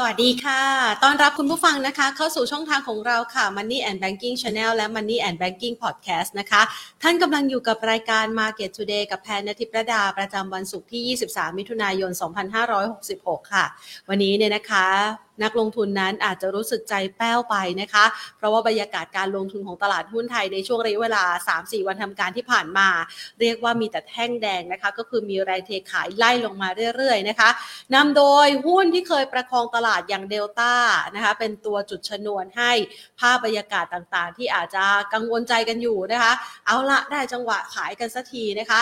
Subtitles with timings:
[0.00, 0.62] สวัสดีค่ะ
[1.02, 6.62] ต้อนรับคุณผู้ฟังนะคะ เข้าสู่ช่องทางของเราค่ะ Money and Banking Channel และ Money and Banking Podcast นะคะ
[7.02, 12.10] ท่านกำลังอยู่กับรายการ Market Today กับแพนนทิพระดาประจำวันศุกร์ที่ 23 มิถุนายน
[12.80, 13.64] 2566 ค่ะ
[14.08, 18.04] วันนี้เนี่ยนะคะ นักลงทุนนั้นอาจจะรู้สึกใจแป้วไปนะคะ
[18.36, 21.24] เพราะว่าบรรยากาศการลงทุนของตลาดหุ้นไทยในช่วงระยะเวลา
[21.56, 22.88] 3-4 วันทำการที่ผ่านมา
[23.40, 27.50] เรียกว่ามีแต่แท่งแดงนะคะ ก็คือมีแรงเทขายไล่ลงมาเรื่อยๆนะคะ
[27.94, 30.74] นำโดยหุ้นที่เคยประคองตลาดอย่างเดลต้า
[31.14, 32.72] นะคะเป็นตัวจุดชนวนให้
[33.20, 34.84] ภาพบรรยากาศต่างๆ ที่อาจจะ
[35.14, 36.32] กังวลใจกันอยู่นะคะ
[36.66, 38.80] เอาละได้จังหวะขายกันสักทีนะคะ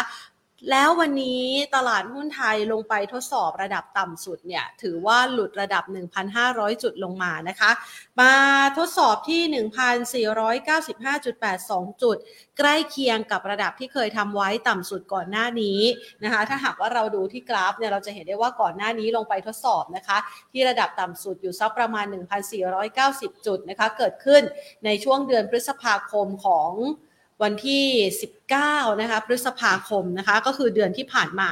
[0.70, 1.44] แล้ววันนี้
[1.74, 5.84] ตลาดหุ้นไทยลงไปทดสอบระดับต่ำสุดเนี่ยถือว่าหลุดระดับ
[6.32, 7.70] 1,500 จุดลงมานะคะ
[8.20, 8.32] มา
[8.78, 9.42] ทดสอบที่
[10.24, 12.16] 1,495.82 จุด
[12.58, 15.80] ใกล้เคียงกับระดับที่เคยทำไว้ต่ำสุดก่อนหน้านี้
[16.24, 20.18] นะคะ ถ้าหากว่าเราดูที่กราฟเนี่ยเราจะเห็นได้ว่าก่อนหน้านี้ลงไปทดสอบนะคะ
[20.52, 22.04] ที่ระดับต่ำสุดอยู่สักประมาณ
[22.76, 24.42] 1,490 จุดนะคะ เกิดขึ้น
[24.84, 26.70] ในช่วงเดือนพฤษภาคมของ
[27.42, 27.84] วันที่
[28.44, 31.50] 19 นะคะ พฤษภาคมนะคะ ก็คือเดือนที่ผ่านมา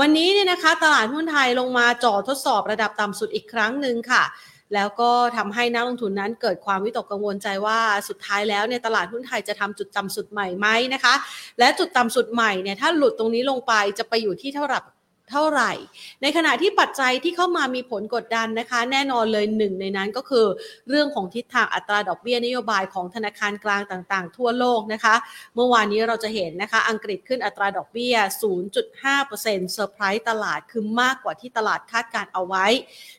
[0.00, 4.24] วันนี้เนี่ยนะคะ ตลาดหุ้นไทยลงมาจ่อทดสอบระดับต่ำสุดอีกครั้งหนึ่งค่ะ
[4.74, 7.78] แล้วก็ทำให้นักลงทุนนั้นเกิดความวิตกกังวลใจว่า
[8.08, 11.14] สุดท้ายแล้วเนี่ยตลาดหุ้นไทยจะทำจุดต่ำสุดใหม่ไหมนะคะ
[11.58, 14.80] และจุดต่ำสุดใหม่เนี่ยถ้าหลุดตรงนี้ลงไปจะไปอยู่ที่เท่าไหร่
[15.30, 15.72] เท่าไหร่
[16.22, 20.46] ในขณะที่ปัจจัยที่เข้ามามีผลกดดันนะคะ แน่นอนเลยหนึ่งในนั้นก็คือ
[20.88, 25.14] เรื่องของทิศทางอัตราดอกเบี้ยนโยบายของธนาคารกลางต่างๆ ทั่วโลกนะคะ
[25.54, 28.14] เมื่อวานนี้เราจะเห็นนะคะ อังกฤษขึ้นอัตราดอกเบี้ย
[28.94, 32.66] 0.5%เซอร์ไพรส์ตลาดคือมากกว่าที่ตลาดคาดการณ์เอาไว้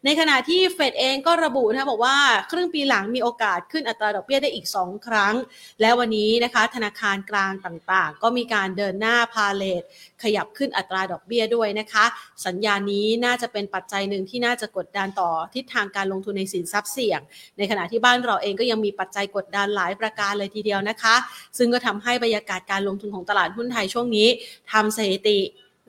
[0.06, 2.18] ในขณะที่เฟดเองก็ระบุนะคะบอกว่า
[2.52, 5.34] ครึ่งปีหลังมีโอกาสขึ้นอัตราดอกเบี้ยได้อีก 2 ครั้ง
[5.82, 9.84] และวันนี้นะคะธนาคารกลางต่างๆ ก็มีการเดินหน้าพาเลท
[10.24, 11.97] ขยับขึ้นอัตราดอกเบี้ยด้วยนะคะ
[12.46, 17.20] สัญญานี้น่าจะเป็นปัจจัยหนึ่งที่น่าจะกดดันต่อทิศทางการลงทุนในสินทรัพย์เสี่ยง
[17.58, 21.16] ในขณะที่บ้านเราเองก็ยังมีปัจจัยกดดันหลายประการเลยทีเดียวนะคะ
[21.58, 24.28] ซึ่งก็ทำให้บรรยากาศการลงทุนของตลาดหุ้นไทยช่วงนี้
[24.72, 25.40] ทำสถิติ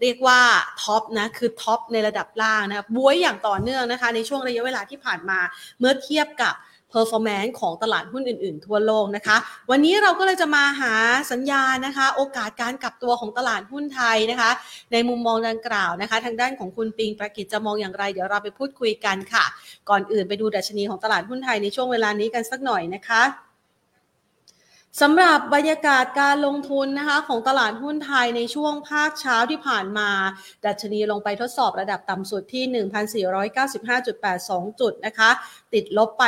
[0.03, 0.41] เรียกว่า
[0.83, 5.39] ท็อปนะคือท็อปในระดับล่างนะบวยอย่างต่อเนื่องนะคะ ในช่วงระยะเวลาที่ผ่านมา
[5.79, 6.55] เมื่อเทียบกับ
[6.93, 9.37] performance ของตลาดหุ้นอื่นๆ ทั่วโลกนะคะ
[9.71, 10.95] วันนี้เราก็เลยจะมาหา
[11.33, 14.51] สัญญาณนะคะ โอกาสการกลับตัวของตลาดหุ้นไทยนะคะ
[14.93, 19.45] ในมุมมองดังกล่าวนะคะ ทางด้านของคุณปิงประกิจจะมองอย่างไร เดี๋ยวเราไปพูดคุยกันค่ะ
[19.89, 23.48] ก่อนอื่นไปดูดัชนีของตลาดหุ้นไทยในช่วงเวลานี้กันสักหน่อยนะคะ
[25.01, 30.11] สำหรับบรรยากาศการลงทุนนะคะของตลาดหุ้นไทยในช่วงภาคเช้าที่ผ่านมา
[30.67, 32.65] ดัชนีลงไปทดสอบระดับต่ำสุดที่
[33.25, 35.31] 1,495.82 จุดนะคะ
[35.75, 36.25] ติดลบไป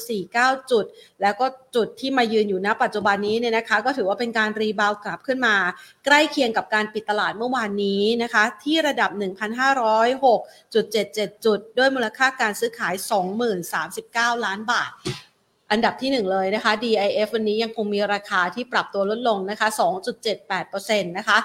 [0.00, 0.84] 13.49 จุด
[1.22, 1.46] แล้วก็
[1.76, 5.56] จุดที่มายืนอยู่ณปัจจุบันนี้เนี่ยนะคะ ก็ถือว่าเป็นการรีบาวกลับขึ้นมา
[6.04, 9.10] ใกล้เคียงกับการปิดตลาดเมื่อวานนี้นะคะ ที่ระดับ
[10.32, 12.94] 1,506.77 จุด ด้วยมูลค่าการซื้อขาย
[13.64, 14.92] 20,039 ล้านบาท
[15.74, 19.68] อันดับที่ 1 เลยนะคะ DIF วันนี้ยังคงมีราคาที่ปรับตัวลดลงนะคะ
[20.42, 21.38] 2.78%นะคะ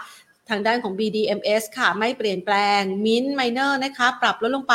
[0.49, 4.73] ทางด้านของ BDMs ค่ะ ไม่เปลี่ยนแปลง Mint Miner นะคะ ปรับลดลงไป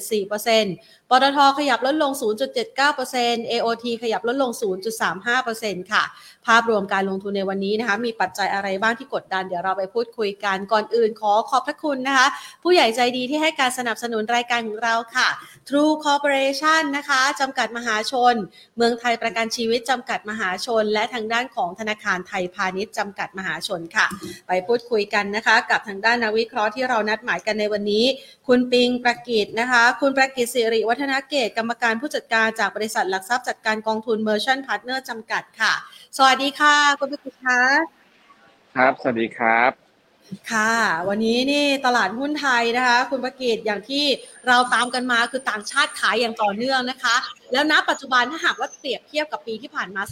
[0.00, 2.12] 0.74%ปตทขยับลดลง
[2.76, 4.50] 0.79% AOT ขยับลดลง
[5.20, 6.02] 0.35%ค่ะ
[6.46, 12.26] ภาพรวมการลงทุนในวันนี้นะคะ มีปัจจัยอะไรบ้างที่กดดัน เดี๋ยวเราไปพูดคุยกันก่อนอื่นขอขอบพระคุณนะคะ
[12.62, 15.28] ผู้ใหญ่ใจดีที่ให้การสนับสนุนรายการของเราค่ะ
[15.68, 18.34] True Corporation นะคะจำกัดมหาชน
[18.76, 24.06] เมืองไทยประกันชีวิตจำกัดมหาชน และทางด้านของธนาคารไทยพาณิชย์จำกัดมหาชนค่ะ
[24.48, 28.04] ไปพูดคุยกันนะคะ กับทางด้านนักวิเคราะห์ที่เรานัดหมายกันในวันนี้
[28.48, 35.72] คุณปิงประกิตนะคะ คุณประกิตสิริวัฒนเกตกรรมการผู้จัดการจากบริษัทหลักทรัพย์จัดการกองทุน Merchant Partner จำกัดค่ะ
[36.16, 37.60] สวัสดีค่ะ คุณประกิตคะ
[38.74, 39.70] ครับ สวัสดีครับ
[40.52, 40.74] ค่ะ
[41.08, 44.04] วันนี้นี่ตลาดหุ้นไทยนะคะ คุณประกิตอย่างที่
[44.46, 47.16] เราตามกันมาคือต่างชาติขายอย่างต่อเนื่องนะคะ
[47.52, 50.02] แล้วณปัจจุบันถ้าหากว่าเปรียบเทียบกับปีที่ผ่านมา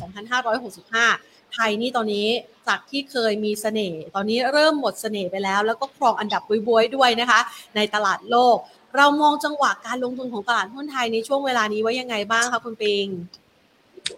[0.72, 2.28] 2565 ไทยนี่ตอนนี้
[2.68, 7.40] จากที่เคยมีเสน่ห์ตอนนี้เริ่มหมดเสน่ห์ไปแล้ว แล้วก็ครองอันดับบวยๆด้วยนะคะ
[7.76, 8.56] ในตลาดโลก
[8.96, 13.06] เรามองจังหวะการลงทุนของตลาดหุ้นไทยในช่วงเวลานี้ไว้ยังไงบ้างคะคุณปิง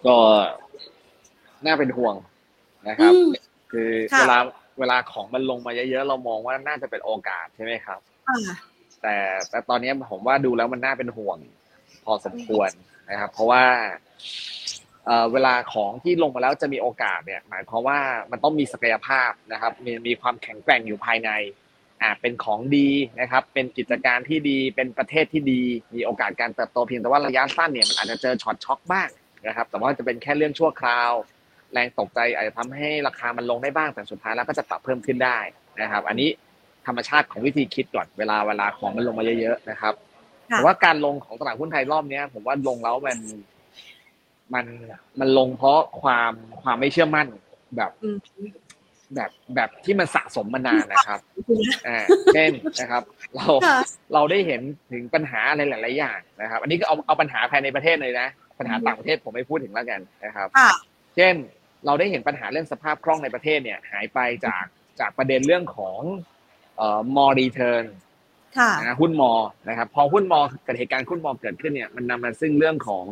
[0.05, 0.17] ก็
[1.65, 2.15] น่าเป็นห่วง
[2.87, 3.13] นะครับ
[3.71, 4.37] คือเวลา
[4.79, 7.99] เวลาของมันลงมาเยอะๆเรามองว่าน่าจะเป็นโอกาสใช่ไหมครับ
[9.01, 9.15] แต่
[9.49, 11.37] แต่ตอนนี้ผมว่าดูแล้วมันน่าเป็นห่วง
[12.05, 12.69] พอสมควร
[13.09, 13.63] นะครับ เพราะว่า
[15.33, 17.99] เวลาของที่ลงมาแล้วจะมีโอกาสเนี่ย หมายความว่า
[18.31, 21.29] มันต้องมีศักยภาพนะครับ มีมีความแข็งแกร่งอยู่ภายใน
[22.01, 22.89] อ่าเป็นของดี
[23.21, 25.61] นะครับ เป็นกิจการที่ดีเป็นประเทศที่ดี
[25.95, 29.09] มีโอกาสการเติบโตเพียงแต่ว่าระยะสั้นเนี่ยมันอาจจะเจอช็อตช็อกบ้าง
[29.47, 31.11] นะครับ แต่ว่าจะเป็นแค่เรื่องชั่วคราว
[31.73, 35.39] แรงตกใจอาจจะทำให้ราคามันลงได้บ้างแต่สุดท้ายแล้วก็จะปรับเพิ่มขึ้นได้
[35.81, 36.29] นะครับ อันนี้
[36.87, 39.93] ธรรมชาติของวิธีคิดก่อนเวลาเวลาของมันลงมาเยอะๆนะครับ
[40.47, 43.17] แต่ว่าการลงของตลาดหุ้นไทยรอบเนี้ยผมว่าลงแล้วมัน
[44.53, 44.65] มัน
[45.19, 47.27] มันลงเพราะความความไม่เชื่อมั่น
[47.77, 47.91] แบบ
[49.15, 51.19] แบบแบบที่มันสะสมมานานนะครับ
[51.87, 51.97] อ่า
[52.33, 52.51] เช่น
[52.81, 53.03] นะครับ
[53.35, 53.47] เรา
[54.13, 54.61] เราได้เห็น
[54.91, 58.27] ถึงปัญหาอะไรหลาย ๆ อย่างนะครับ อันนี้ก็เอาเอาปัญหาภายในประเทศเลยนะ
[58.59, 60.47] ปัญหาต่างประเทศผมไม่พูดถึงแล้วกันนะครับ
[61.15, 61.33] เช่น
[61.85, 64.63] เราได้เห็นปัญหาเรื่องสภาพคล่องในประเทศเนี่ย หายไปจาก
[64.99, 65.99] จากประเด็นเรื่องของ
[66.77, 67.85] เอ่อมอรีเทิร์น
[68.79, 69.31] นะหุ้นมอ
[69.69, 73.05] นะครับพอหุ้นมอเกิดเหตุการณ์หุ้นมอเกิดขึ้นเนี่ยมันนำมาซึ่งเรื่องของ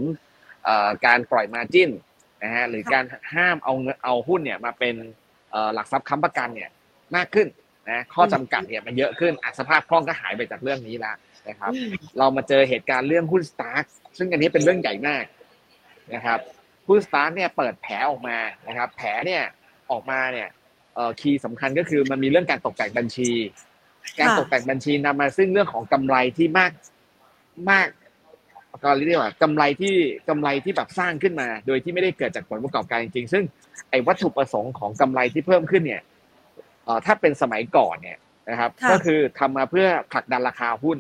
[0.64, 1.90] เอ่อการปล่อยมาจิ้น
[2.44, 3.04] นะฮะหรือการ
[3.34, 4.96] ห้ามเอาเอาหุ้นเนี่ยมาเป็น
[5.74, 6.70] หลักทรัพย์ค้ำประกันเนี่ย
[7.16, 7.48] มากขึ้น
[7.92, 11.16] นะข้อจำกัดเนี่ยมันเยอะขึ้นสภาพคล่องก็หายไปจากเรื่องนี้แล้ว
[11.50, 11.72] นะครับ
[12.18, 15.24] เรามาเจอเหตุการณ์เรื่องหุ้นสตาร์ซึ่งอันนี้เป็นเรื่องใหญ่มาก
[16.14, 16.40] นะครับ
[16.88, 18.38] หุ้นสตาร์เนี่ยเปิดแผลออกมา
[18.68, 19.44] นะครับ แผลเนี่ย
[19.92, 20.48] ออกมาเนี่ย
[20.96, 23.32] เอ่อคีย์สำคัญก็คือมันมีเรื่องการตกแต่งบัญชี
[24.20, 26.72] การตกแต่งบัญชีนำมาซึ่งเรื่องของกำไรที่มาก
[27.72, 27.88] มาก
[28.84, 29.96] ก็เรียกว่ากำไรที่
[30.30, 33.44] กำไรที่แบบสร้างขึ้นมา โดยที่ไม่ได้เกิดจากผลประกอบการจริงๆ ซึ่ง
[33.90, 36.02] ไอ้วัตถุประสงค์ของกำไรที่เพิ่มขึ้นเนี่ย
[36.86, 38.18] เอ่อถ้าเป็นสมัยก่อนเนี่ย
[38.50, 40.98] นะครับ ก็คือทำมาเพื่อผลักดันราคาหุ้น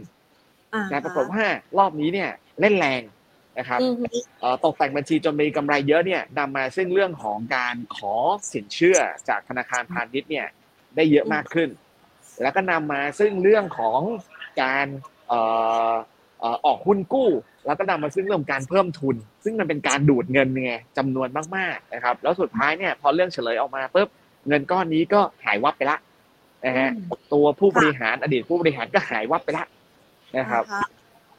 [0.89, 1.45] แต่ปรากฏว่า
[1.77, 2.29] รอบนี้เนี่ย
[2.61, 3.01] เล่นแรง
[3.59, 3.79] นะครับ
[4.65, 8.13] ตกแต่งบัญชีจนมีกำไรเยอะเนี่ยนำมาซึ่งเรื่องของการขอ
[8.53, 8.99] สินเชื่อ
[9.29, 10.47] จากธนาคารพาณิชย์เนี่ย
[10.95, 11.69] ได้เยอะมากขึ้น
[12.41, 13.99] แล้วก็นำมาซึ่งเรื่องของ
[14.61, 14.87] การ
[16.65, 17.29] ออกหุ้นกู้
[17.65, 24.07] แล้วก็นำมาซึ่งเรื่องการเพิ่มทุน ซึ่งมันเป็นการดูดเงินไงจำนวนมากๆนะครับ แล้วสุดท้ายเนี่ยพอเรื่องเฉลยออกมาปุ๊บ
[24.47, 25.97] เงินก้อนนี้ก็หายวับไปละ
[26.65, 26.89] นะฮะ
[27.33, 29.65] ตัวผู้บริหารอดีตผู้บริหารก็หายวับไปละ
[30.37, 30.63] นะครับ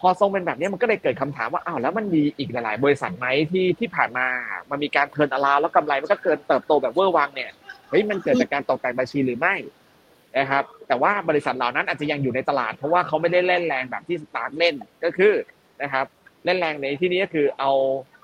[0.01, 4.27] พอทรงเป็นแบบนี้มันก็เลยเกิดคำถามว่าอ้าวแล้วมันมีอีกหลาย ๆ บริษัทไหมที่ที่ผ่านมา
[4.71, 7.51] มันมีการ turnaround แล้วกำไรมันก็เกิดเติบโตแบบเวอร์วังเนี่ย
[7.89, 9.55] เฮ้ยมันเกิดจากการตกแต่งบัญชีหรือไม่
[10.39, 14.75] นะครับ แต่ว่าบริษัทเหล่านั้นอาจจะยังอยู่ในตลาด เพราะว่าเขาไม่ได้เล่นแรงแบบที่ STARK เล่น
[15.05, 15.33] ก็คือ
[15.83, 16.07] นะครับ
[16.47, 17.73] เล่นแรงในที่นี้ก็คือเอา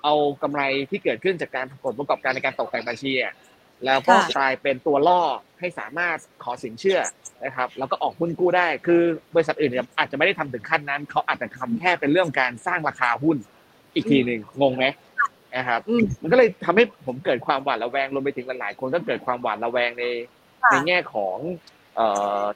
[0.05, 3.13] เอากำไรที่เกิดขึ้นจากการผลประกอบการในการตกแต่งบัญชี
[3.87, 5.23] แล้วก็กลายเป็นตัวล่อ
[5.61, 7.01] ให้สามารถขอสินเชื่อ
[7.45, 9.03] นะครับ แล้วก็ออกหุ้นกู้ได้ คือ
[9.35, 13.37] บริษัทอื่นอาจจะไม่ได้ทำถึงขั้นนั้น เขาอาจจะทำแค่เป็นเรื่องการสร้างราคาหุ้น
[13.95, 14.85] อีกทีหนึ่งงงไหม
[15.57, 15.81] นะครับ
[16.23, 20.05] มันก็เลยทำให้ผมเกิดความหวาดระแวงรวมไปถึงหลายๆคนก็เกิดความหวาดระแวงใน
[20.71, 21.37] ในแง่ของ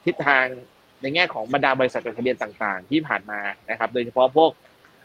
[0.05, 0.45] ทิศทาง
[1.01, 4.51] ในแง่ของบรรดาบริษัทจดทะเบียนต่าง ๆ ที่ผ่านมานะครับ โดยเฉพาะพวก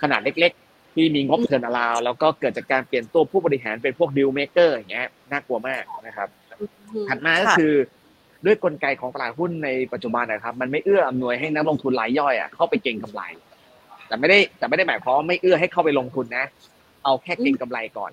[0.02, 0.52] ขนาดเล็ก
[0.96, 6.28] ที่มีงบ turnaround แล้วก็เกิดจากการเปลี่ยนตัวผู้บริหารเป็นพวก deal maker อย่างเงี้ยน่ากลัวมากนะครับ
[7.08, 7.75] ถัดมาก็คือ
[8.46, 13.22] ด้วยกลไกของตลาดหุ้นในปัจจุบันนะครับ มันไม่เอื้ออำนวยให้นักลงทุนรายย่อยอะเข้าไปเก็งกำไร
[14.08, 16.44] แต่ไม่ได้แต่ไม่ได้หมายความว่าไม่เอื้อให้เข้าไปลงทุนนะ
[17.04, 18.12] เอาแค่เก็งกำไรก่อน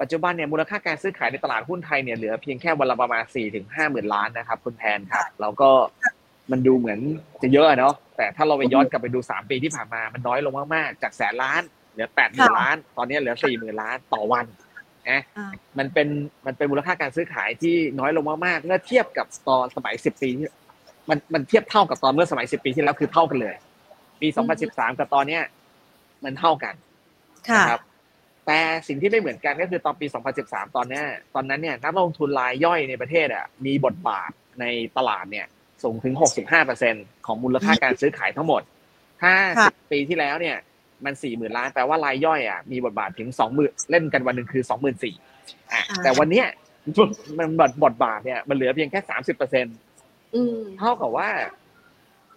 [0.00, 5.70] ปัจจุบันเนี่ยมูลค่าการซื้อขายในตลาดหุ้นไทยเนี่ยเหลือเพียงแค่วันละประมาณสี่ถึงห้าหมื่นล้านนะครับคุณแทนครับแล้วก็
[6.52, 6.98] มันดูเหมือน
[7.42, 11.62] จะเยอะเนาะแต่ถ้าเราไปย้อนกลับไปดูสามปีที่ผ่านมามันน้อยลงมากๆจากแสนล้าน
[11.92, 14.46] เหลือแปดหมื่นล้าน ตอนนี้เหลือสี่หมื่นล้านต่อวัน
[15.10, 15.22] นะ
[15.78, 16.08] มันเป็น
[16.46, 20.30] มันเป็นมูลค่าการซื้อขายที่น้อยลงมากๆเมื่อเทียบกับตอนสมัยสิบปี
[21.10, 23.54] มันมันเทียบเท่ากับตอนเมื่อสมัยสิบปีที่แล้วคือเท่ากันเลย
[24.20, 25.42] ปีสองพันสิบสามกับตอนเนี้ย
[26.24, 26.74] มันเท่ากัน
[27.56, 27.82] นะครับ
[28.46, 28.58] แต่
[28.88, 30.06] สิ่งที่ไม่เหมือนกันก็คือตอนปี
[30.40, 31.02] 2013 ตอนนี้
[31.34, 34.30] ตอนนั้นเนี่ยนักลงทุนรายย่อยในประเทศอะมีบทบาท
[34.60, 34.64] ใน
[34.96, 35.46] ตลาดเนี่ย
[35.82, 36.14] สูงถึง
[36.70, 38.62] 65%ของมูลค่าการซื้อขายทั้งหมด
[39.22, 39.32] ถ้า
[39.64, 40.56] 10 ปีที่แล้วเนี่ย
[41.04, 45.14] มันสี่หมื่นล้าน แปลว่ารายย่อยอะ มีบทบาทถึงสองหมื่นเล่นกันวันหนึ่งคือสองหมื่นสี่
[45.72, 46.46] อะแต่วันเนี้ย
[47.38, 49.76] มันบทบทบาทเนี่ย มันเหลือเพียงแค่สามสิบเปอร์เซ็นต์
[50.78, 51.28] เท่ากับว่า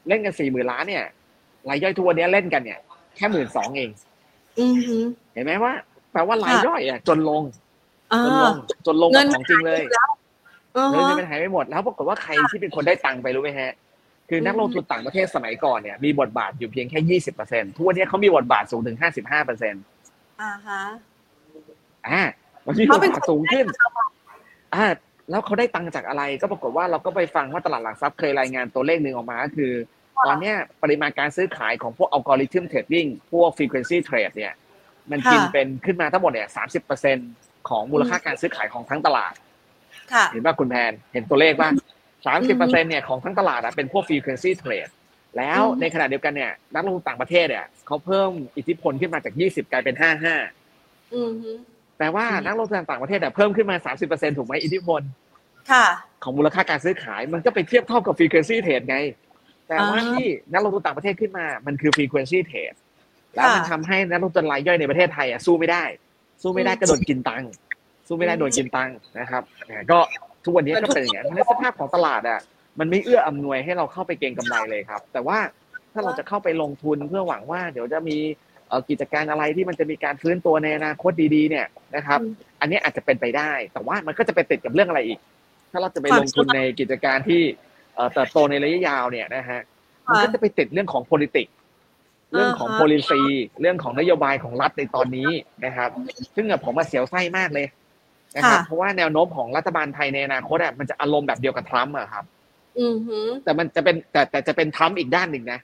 [0.07, 1.05] เล่นกันสี่หมื่นล้านเนี่ย
[1.69, 2.79] รายย่อยทัวร์นี้เล่นกันเนี่ย
[3.15, 3.89] แค่หมื่นสองเอง
[5.33, 5.73] เห็นไหมว่า
[6.11, 7.43] แปลว่ารายย่อยอะ จนลง
[8.25, 8.53] จนลง
[8.85, 9.81] จนลงกับของจริงเลย
[10.91, 13.71] เงินมันหายไปหมดแล้วปรากฏว่าใครที่เป็นคนได้ตังค์ไปรู้ไหมฮะ
[14.29, 19.83] คือนักลงทุนต่างประเทศสมัยก่อนเนี่ยมีบทบาทอยู่เพียงแค่ยี่สิบเปอร์เซ็นต์ทุกวันนี้เขามีบทบาทสูงถึงห้าสิบห้าเปอร์เซ็นต์
[20.41, 20.81] อ่าฮะ
[22.07, 22.21] อ่า
[22.65, 23.65] มันมีบทบาทสูงขึ้น
[24.75, 24.85] อ่า
[25.29, 29.71] แล้วเขาได้ตังค์จากอะไรก็ปรากฏว่าเราก็ไปฟังว่าตลาดหลักทรัพย์เคยรายงานตัวเลขหนึ่งออกมาก็คือ
[30.25, 30.53] ตอนนี้
[30.83, 34.53] ปริมาณการซื้อขายของพวก algorithm trading พวก frequency trade เนี่ย
[35.11, 37.17] มันกินเป็นขึ้นมาทั้งหมดเนี่ยสามสิบเปอร์เซ็นต์
[37.69, 39.33] ของมูลค่าการซื้อขายของทั้งตลาด
[40.31, 41.69] เห็นว่าคุณแพนเห็นตัวเลขว่า
[42.25, 44.91] สามสิบเปอร์เซ็นเนี่ยของทั้งตลาดอะเป็นพวก frequency trade
[45.37, 50.35] แล้วในขณะเดียวกันเนี่ยนักลงทุนต่างประเทศเนี่ยเขาเพิ่มอิทธิพลขึ้นมาจากยี่สิบกลายเป็นห้าห้า
[51.97, 55.01] แปลว่านักลงทุนต่างประเทศเนี่ยเพิ่มขึ้นมาสามสิบเปอร์เซ็นถูกไหมอิทธิพล
[56.23, 58.97] ของมูลค่าการซื้อขายมันก็ไปเทียบเท่ากับ frequency trade ไง
[59.67, 62.77] แต่ว่าที่นักลงทุนต่างประเทศขึ้นมามันคือ frequency trade
[63.35, 65.83] แล้วมันทำให้นักลงทุนรายย่อยในประเทศไทยอะสู้ไม่ได้
[66.41, 67.51] สู้ไม่ได้ก็โดนกินตังค์
[68.13, 69.43] สู้ไม่ได้โดนกินตังค์นะครับ
[69.91, 69.99] ก็
[70.43, 72.39] ทุกวันนี้ก็เป็นอย่างนี้ในสภาพของตลาดอะ
[72.79, 75.37] มันไม่เอื้ออำนวยให้เราเข้าไปเก็งกำไรเลยครับ แต่ว่า
[75.93, 78.17] ถ้าเราจะเข้าไปลงทุนเพื่อหวังว่า เดี๋ยวจะมี
[78.89, 82.19] กิจการอะไรที่มันจะมีการฟื้นตัวในอนาคตดีๆ เนี่ยนะครับ
[82.61, 85.19] อันนี้อาจจะเป็นไปได้ แต่ว่ามันก็จะไปติดกับเรื่องอะไรอีก
[85.71, 87.41] ถ้าเราจะไปลงทุนในกิจการที่
[88.13, 89.59] เติบโตในระยะยาวเนี่ยนะฮะ
[90.07, 91.53] มันก็จะไปติดเรื่องของ politics
[92.31, 93.21] เรื่องของ policy
[93.61, 95.29] เรื่องของนโยบายของรัฐในตอนนี้
[95.65, 95.89] นะครับ
[96.35, 97.67] ซึ่งผมมาเสียวไส้มากเลย
[98.35, 102.25] นะครับเพราะว่าแนวโน้มของรัฐบาลไทยในอนาคตอะมันจะอารมณ์แบบเดียวกับทรัมป์อะครับ
[103.43, 105.59] แต่มันจะเป็นแต่แต่จะเป็นทรัมป์อีกด้านหนึ่งนะ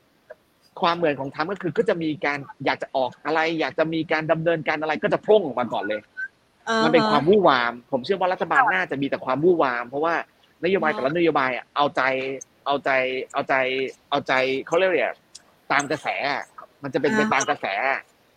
[0.82, 6.02] ความเหมือนของทรัมป์ก็คือก็จะมีการอยากจะออกอะไร อยากจะมีการดำเนินการอะไรก็จะพุ่งออกมาก่อนเลย
[6.84, 10.16] มันเป็นความวู่วาม ผมเชื่อว่ารัฐบาลน่าจะมีแต่ความวู่วาม เพราะว่า
[10.64, 12.02] นโยบายแต่ละนโยบายเอาใจ
[12.66, 12.92] เอาใจ
[13.34, 13.54] เอาใจ
[14.10, 14.34] เอาใจ
[14.68, 15.14] เขาเรียกว่า
[15.72, 16.08] ตามกระแส
[16.84, 17.66] มันจะเป็นไปตามกระแส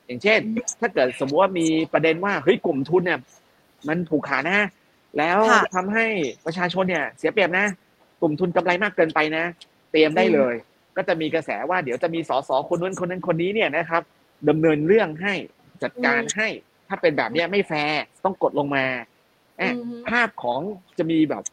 [0.06, 0.40] อย่างเช่น
[0.80, 3.20] ถ้าเกิดสมมติว่ามีประเด็นว่าเฮ้ยกลุ่มทุนเนี่ย
[3.88, 4.58] มันผูกขานะ
[5.18, 5.38] แล้ว
[5.74, 6.06] ทำให้
[6.46, 7.66] ประชาชนเนี่ย เสียเปรียบนะ
[8.20, 9.44] กลุ่มทุนกำไรมากเกินไปนะ
[9.92, 10.54] เตรียมได้เลย
[10.96, 14.02] ก็จะมีกระแสว่าเดี๋ยวจะมีสสคนนู้นคนนั้นคนนี้เนี่ยนะครับ
[14.48, 15.34] ดำเนินเรื่องให้
[15.82, 16.48] จัดการให้
[16.88, 18.84] ถ้าเป็นแบบนี้ไม่แฟร์ต้องกดลงมา
[20.08, 20.60] ภาพของ
[20.98, 21.44] จะมีแบบ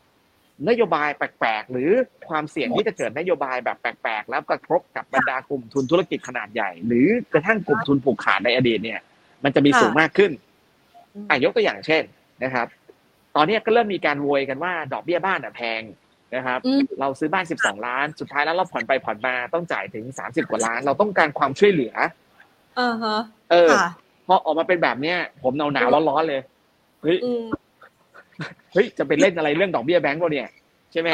[0.70, 1.92] นโยบายแปลกๆ หรือ
[2.30, 9.00] ความเสี่ยงที่จะเกิดนโยบายแบบแปลกๆ แล้วกระทบกับบรรดากลุ่มทุนธุรกิจขนาดใหญ่ หรือกระทั่งกลุ่มทุนผูกขาดในอดีตเนี่ย
[9.44, 10.32] มันจะมีสูงมากขึ้น
[11.30, 12.04] อะยกตัวอย่างเช่น
[12.43, 12.67] นะครับ
[13.36, 15.81] ตอนนี้ก็เริ่มมีการโวยกันว่า ดอกเบี้ยบ้านอะแพง
[16.36, 16.60] นะครับ
[17.00, 21.93] เราซื้อบ้านสิบสองล้าน สุดท้ายแล้วเราผ่อนไปผ่อนมาต้องจ่ายถึงสามสิบกว่าล้าน เราต้องการความช่วยเหลือ
[22.77, 23.19] เออฮะ
[23.51, 23.69] เออ
[24.27, 26.41] พอออกมาเป็นแบบเนี้ยผมหนาวหนาวร้อนๆเลย
[27.01, 27.17] เฮ้ย
[28.74, 30.50] เฮ้ยจะไปเล่นอะไรเรื่องดอกเบี้ยแบงก์วะเนี่ย
[30.91, 31.10] ใช่ไหม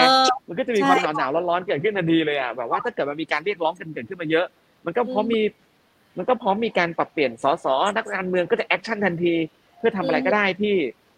[0.48, 4.46] มันก็จะมีความหนาวหนาวร้อนๆเกิดขึ้นทันทีเลยอะแบบว่าถ้าเกิดมันมีการเรียกร้องกันเกิดขึ้นมาเยอะ
[4.86, 5.42] มันก็พร้อมมี
[6.18, 7.66] มันก็พร้อมมีการปรับเปลี่ยนสส
[7.96, 9.34] นักการเมืองก็จะ action ทันที
[9.78, 10.76] เพื่อทำอะไรก็ได้ที่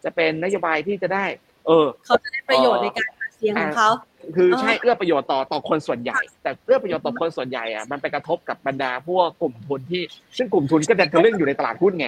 [0.07, 1.25] จะเป็นนโยบายที่จะได้
[1.67, 3.89] เออ เขาจะได้ประโยชน์ในการเสียงของเขา
[4.35, 10.01] คือใช่เอื้อประโยชน์ต่อต่อคนส่วนใหญ่ แต่เอื้อประโยชน์ต่อคนส่วนใหญ่อะมันไปกระทบกับบรรดาพวกกลุ่มทุนที่
[10.37, 12.07] ซึ่งกลุ่มทุนก็จะเรื่องอยู่ในตลาดหุ้นไง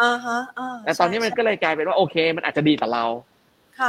[0.00, 0.38] อ่าฮะ
[0.84, 3.04] แต่ตอนนี้มันก็เลยกลายเป็นว่าโอเค มันอาจจะดีต่อเรา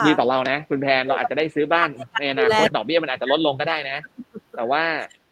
[0.08, 1.90] ดีต่อเรานะคุณแพนเราอาจจะได้ซื้อบ้าน
[2.20, 3.98] ในอนาคตดอกเบี้ยมันอาจจะลดลงก็ได้นะ
[4.56, 4.84] แต่ว่า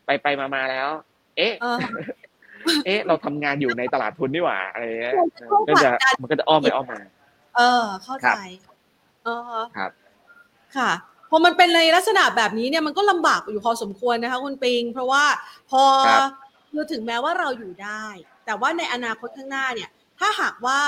[0.05, 0.87] ไปไปมามาแล้ว
[1.37, 1.53] เอ๊ะ
[2.85, 5.13] เอ๊ะ เราทำงานอยู่ในตลาดทุนนี่หว่าอะไรเงี้ย
[5.67, 5.89] ก็จะ
[6.21, 6.99] มันก็จะอ้อมไปอ้อมมา
[7.55, 8.39] เออ เข้าใจ
[9.23, 9.91] เออครับ
[10.77, 10.91] ค่ะ
[11.29, 15.25] พอมันเป็นในลักษณะแบบนี้เนี่ยมันก็ลำบากอยู่พอสมควรนะคะคุณปิง เพราะว่า
[15.71, 15.83] พอ
[16.71, 18.05] คือถึงแม้ว่าเราอยู่ได้
[18.45, 19.89] แต่ว่าในอนาคตข้างหน้าเนี่ย
[20.19, 20.79] ถ้าหากว่า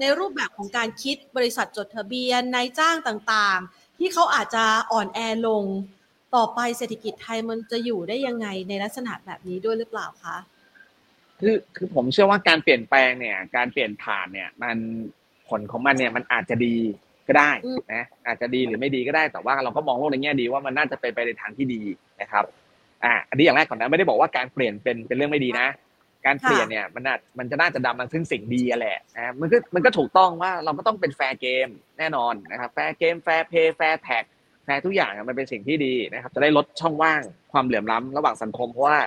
[0.00, 5.64] ในรูปแบบของการคิดบริษัทจดทะเบียนนายจ้างต่างๆ ที่เขาอาจจะอ่อนแอลง
[6.36, 10.36] ต่อไปเศรษฐกิจไทยมันจะอยู่ได้ยังไงในลักษณะแบบนี้ด้วยหรือเปล่าคะ
[11.40, 14.76] คือคือผมเชื่อว่าการเปลี่ยนแปลงเนี่ย การเปลี่ยนผ่านเนี่ย มัน
[15.50, 16.76] ผลของมันเนี่ยมันอาจจะดี
[17.28, 17.50] ก็ได้
[17.94, 21.82] นะอาจจะดีหรือไม่ดีก็ได้ แต่ว่าเราก็มองโลกในแง่ดีว่ามันน่าจะเป็นไปในทางที่ดี
[22.20, 22.44] นะครับ
[23.04, 25.66] อ่าอันนี้อย่างแรกก่อนนะไม่ได้บอกว่าการเปลี่ยนเป็นเป็นเรื่องไม่ดีนะ
[26.26, 34.24] การเปลี่ยนเนี่ยมันน่ามันจะน่าจะดำมันซึ่งสิ่งดีแหละนะมันก็มันก็ถูกต้องว่าเราก็ต้องเป็น fair game แน่นอนนะครับ fair game fair play fair tax
[34.64, 38.98] fair ทุกอย่างมันเป็นสิ่งที่ดีนะครับ จะได้ลดช่องว่างความเหลื่อมล้ำระหว่างสังคมเพราะว่า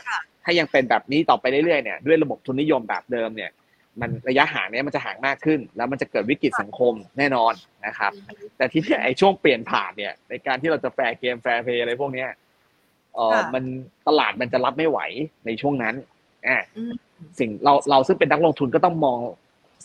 [0.44, 3.52] ถ้ายังเป็นแบบนี้ต่อไปเรื่อยๆเนี่ยด้วยระบบทุนนิยมแบบเดิมเนี่ย
[4.02, 7.54] มันระยะห่างเนี้ยมันจะห่างมากขึ้น แล้วมันจะเกิดวิกฤตสังคมแน่นอน
[7.86, 8.12] นะครับ
[8.58, 12.30] แต่ที่ไอ้ช่วงเปลี่ยนผ่านเนี่ยในการที่เราจะ fair game fair play อะไรพวกเนี้ย
[13.16, 13.64] เออมัน
[14.08, 15.00] ตลาดมันจะรับไม่ไหว
[15.46, 15.96] ในช่วงนั้น
[16.48, 16.58] อ่า
[17.40, 19.20] สิ่งเราเราซึ่งเป็นนักลงทุนก็ต้องมอง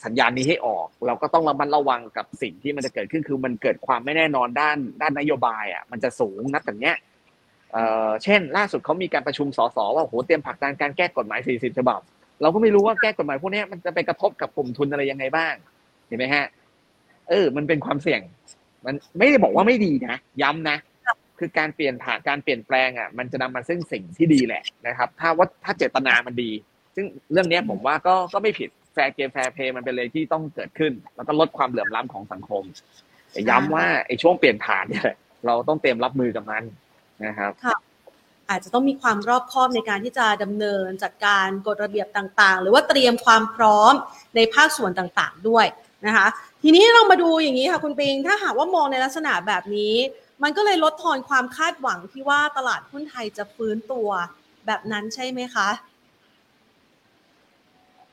[0.05, 6.97] สัญญาณนี้ให้ออก เราก็ต้องระมัดระวังกับสิ่งที่มันจะเกิดขึ้นคือมันเกิดความไม่แน่นอนด้านด้านนโยบายอะมันจะสูงนัดอย่างเนี้ย
[7.73, 12.01] เอ่อเช่น ล่าสุดเขามีการประชุมสสว่าโหเตรียมผลักดันการแก้กฎหมาย 40 ฉบับ
[12.43, 15.55] เราก็ไม่รู้ว่าแก้กฎหมายพวกนี้มันจะไปกระทบกับกลุ่มทุนอะไรยังไงบ้าง
[16.07, 16.47] เห็นไหมฮะ
[17.29, 18.21] เออ มันเป็นความเสี่ยง
[18.87, 20.77] มันไม่ได้บอกว่าไม่ดีนะ ย้ำนะ
[21.39, 26.51] คือการเปลี่ยนผ่านการเปลี่ยนแปลงอะ มันจะนำมาซึ่งสิ่งที่ดีแหละนะครับ ถ้าว่าถ้าเจตนามันดี
[26.95, 32.63] ซึ่งเรื่องนี้ผมว่าก็ก็ไม่ผิด fair game fair play มันเป็นเลยที่ต้องเกิดขึ้น แล้วก็ลดความเหลื่อมล้ำของสังคม
[33.33, 35.11] แต่ย้ำว่าไอ้ช่วงเปลี่ยนผ่านเนี่ย
[35.47, 36.65] เราต้องเตรียมรับมือกับมัน
[37.27, 37.53] นะครับ
[38.51, 43.93] อาจจะต้องมีความรอบคอบในการที่จะดำเนินจัดการกฎระเบียบต่างๆ หรือว่าเตรียมความพร้อม
[44.37, 45.67] ในภาคส่วนต่างๆด้วย
[46.07, 46.27] นะคะ
[46.63, 49.95] ทีนี้เรามาดูอย่างนี้ค่ะคุณปิง ถ้าหากว่ามองในลักษณะแบบนี้
[50.43, 54.09] มันก็เลยลดทอนความคาดหวังที่ว่าตลาดหุ้นไทยจะฟื้นตัว
[54.67, 55.69] แบบนั้นใช่ไหมคะ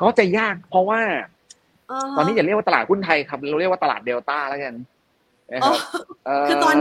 [0.02, 1.02] ก็จะยากเพราะว่า
[2.18, 4.76] ตอนนี้อย่าเรียกว่าตลาดหุ้นไทยครับ เราเรียกว่าตลาดเดลต้าแล้วกัน
[6.48, 6.76] คือตอน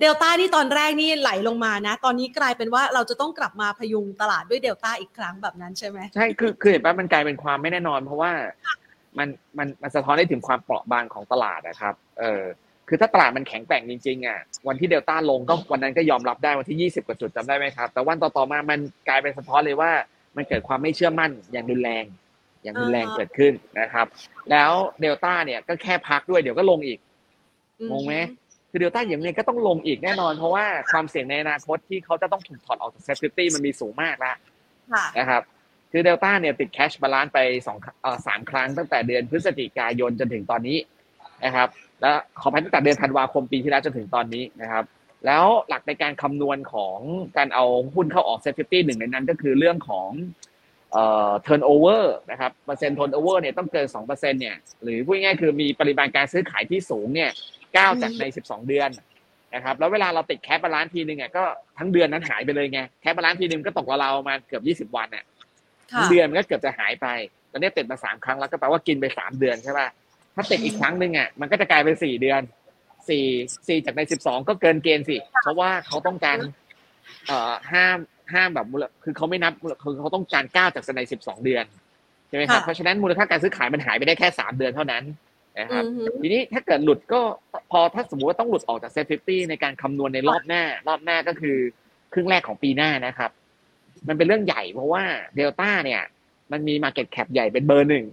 [0.00, 8.32] เดลต้านี่ตอนแรกนี่ไหลลงมานะ ตอนนี้กลายเป็นว่าเราจะต้องกลับมาพยุงตลาดด้วยเดลต้าอีกครั้งแบบนั้นใช่ไหมใช่คือคือเห็นป่ะมันกลายเป็นความไม่แน่นอน เพราะว่า
[9.18, 12.42] มันมันมันสะท้อนได้ถึงความเปราะบางของตลาดนะครับ เออ
[12.88, 19.90] คือถ้าตลาดมันแข็งแกร่งจริงๆอะวันที่เดลต้าลงก็วันนั้นก็ยอมรับได้วันที่ยี่สิบกว่าจุดจำได้ไหมครับ แต่วันต่อๆมามันกลายเป็นสะท้อนเลยว่า
[20.36, 22.04] มันเกิดความไม่เชื่อมั่นอย่างรุนแรง
[22.62, 24.06] อย่างรุนแรงเกิดขึ้นนะครับ
[24.50, 24.70] แล้ว
[25.00, 26.98] เดลต้าเนี่ยก็แค่พักด้วยเดี๋ยวก็ลงอีก
[27.90, 28.14] งงไหม
[28.70, 34.36] คือเดลต้าอย่างนี้ก็ต้องลงอีกแน่นอน เพราะว่าความเสี่ยงในอนาคตที่เขาจะต้องถูกถอดออกจาก SET50มันมีสูงมากแล้ว
[35.18, 35.42] นะครับ
[35.92, 37.78] คือเดลต้าเนี่ยติด cash balance ไปสอง
[38.26, 40.78] สามครั้งตั้งแต่เดือนพฤศจิกายนจนถึงตอนนี้
[41.44, 41.68] นะครับ
[42.00, 44.84] แล้วขออภัยตั้งแต่เดือนธันวาคมปีที่แล้วจนถึงตอนนี้นะครับ
[45.26, 46.98] แล้วหลักในการคำนวณของ
[47.36, 50.10] การเอาหุ้นเข้าออก SET50หนึ่งในนั้นก็คือเรื่องของ
[50.92, 57.30] เอ่อ turnover นะครับเปอร์เซ็นต์ turnover เนี่ยต้องเกินสองเปอร์เซ็นเนี่ยหรือพูดง่ายๆคือมีปริมาณการซื้อขายที่สูงเนี่ย
[57.74, 58.90] เก้าจากในสิบสองเดือน
[59.54, 61.44] นะครับแล้วเวลาเราติด cash balance ทีนึงอะก็
[61.78, 65.24] ทั้งเดือนนั้นหายไปเลยไง cash balance ทีนึงก็ตกเราประมาณเกือบยี่สิบวันอะ
[65.90, 67.06] ทั้งเดือนมันก็เกือบจะหายไป
[67.50, 69.88] ตอนนี้ติดมาสามครั้งแล้วก็แปลว่ากินไปสามเดือนใช่ป่ะ
[70.34, 72.40] ถ้าติดอีกครั้งหนึ่งอะมันก็จะกลายเป็นสี่เดือน
[73.08, 73.24] สี่
[73.68, 76.38] สี่จากในสิบสองก็เกินเกณฑ์สิเพราะว่าเขาต้องการ
[77.26, 77.98] เอ่อห้าม
[78.32, 81.64] ห้ามแบบมูลคือเขาไม่นับคือเขาต้องการเก้าจากในสิบสองเดือน
[82.28, 85.02] ใช่ไหมครับเพราะฉะนั้นมูลค่าการซื้อขายมันหายไปได้แค่สามเดือนเท่านั้น
[85.60, 85.84] นะครับ
[86.22, 87.20] ทีนี้ถ้าเกิดหลุดก็
[87.70, 91.56] พอถ้าสมมติว่าต้องหลุดออกจาก SET50 ในการคำนวณในรอบหน้า รอบหน้าก็คือ
[92.12, 93.30] ครึ่งแรกของปีหน้านะครับ
[94.08, 95.02] มันเป็นเรื่องใหญ่เพราะว่า
[95.36, 96.02] เดลต้าเนี่ย
[96.52, 98.04] มันมี market cap ใหญ่เป็นเบอร์หนึ่ง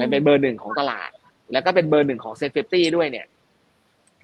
[0.00, 1.10] มันเป็นเบอร์หนึ่งของตลาด
[1.52, 3.26] แล้วก็เป็นเบอร์หนึ่งของ SET50 ด้วยเนี่ย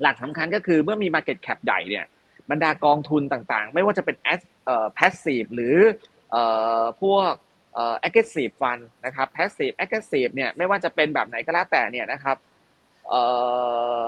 [0.02, 2.04] หลักสำคัญก็คือเมื่อมี market cap ใหญ่เนี่ย
[2.50, 5.76] บรรดากองทุนต่างๆ ไม่ว่าจะเป็นแอสเอ่อ passive หรือ
[6.30, 6.42] เอ่
[6.80, 7.32] อพวก
[7.74, 12.36] เอ่อ aggressive fund นะครับ passive aggressive เนี่ยไม่ว่าจะเป็นแบบไหนก็แล้วแต่เนี่ยนะครับ
[13.08, 13.22] เอ่
[14.00, 14.04] อ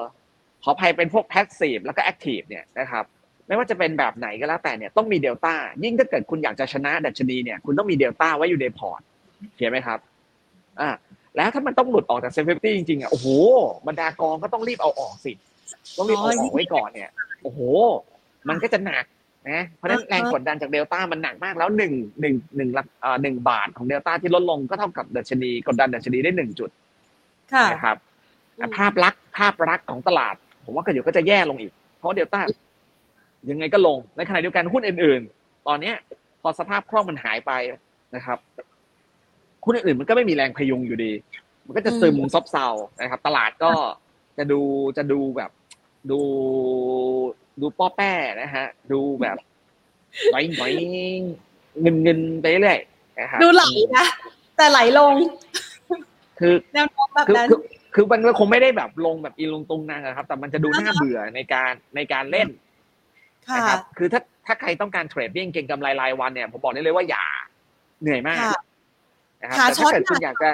[0.65, 3.05] ขออภัยเป็นพวก passive แล้วก็ active เนี่ยนะครับ
[3.47, 5.55] ไม่ว่าจะเป็นแบบไหนก็แล้วแต่เนี่ยต้องมีเดลต้า
[5.85, 9.01] ยิ่งถ้าเกิดคุณอยากจะชนะดัชนีเนี่ยคุณต้องมีเดลต้าไว้อยู่ในพอร์ต
[9.55, 9.99] เห็นไหมครับ
[10.81, 10.91] อ่า
[11.37, 13.27] แล้วถ้ามันต้องหลุดออกจาก SET50จริงๆอะโอ้โห
[13.87, 15.33] บรรดากองก็ต้องรีบเอาออกสิ
[15.97, 17.11] ต้องรีบเอาออกไว้ก่อนเนี่ย
[17.43, 17.61] โอ้โห
[18.49, 19.05] มันก็จะหนัก
[19.51, 22.69] นะเพราะฉะนั้นแรงกดดันจากเดลต้ามันหนักมากแล้วหนึ่งหนึ่งหนึ่ง
[23.05, 26.71] อ่าหนึ่งบาทของเดลต้าที่ลดลงก็เท่ากับดัชนีกดดันดัชนีได้หนึ่งจุด
[27.73, 27.97] นะครับ
[28.77, 32.41] ภาพลักษณ์ภาพลักษณ์ของตลาด ผมว่าก็เดี๋ยวก็จะแย่ลงอีก เพราะเดลต้า
[33.51, 35.97] ยังไงก็ลงในขณะเดียวกันหุ้นอื่น ๆ ตอนเนี้ย
[36.43, 37.53] พอสภาพคล่องมันหายไป
[38.15, 38.39] นะครับ
[39.65, 41.13] หุ้นอื่นมันก็ไม่มีแรงพยุงอยู่ดี
[41.67, 42.67] มันก็จะซึมซบเซา
[43.01, 43.71] นะครับ ตลาดก็
[44.39, 44.61] จะดู
[44.97, 45.51] จะดูแบบ
[46.11, 46.21] ดู
[47.61, 49.37] ดูป้อแป้นะฮะ ดูแบบ
[50.31, 50.65] ไหลไหล
[51.81, 52.81] เงินเงินไปเรื่อย
[53.21, 53.65] นะครับดูไหล
[53.97, 54.07] นะ
[54.57, 55.15] แต่ไหลลง
[56.39, 57.49] คือแนวโน้มแบบนั้น
[57.95, 62.49] คือมันคงไม่ได้แบบลงแบบอีลงตรงนั่งนะครับ แต่มันจะดูน่าเบื่อในการในการเล่น
[63.57, 67.25] นะครับคือถ้าถ้าใครต้องการ trading เก็งกำไรรายวันเนี่ยผมบอกได้เลยว่าอย่า
[68.03, 68.39] เหนื่อยมาก
[69.41, 70.49] นะครับแต่ถ้าเกิดคุณอยากจะ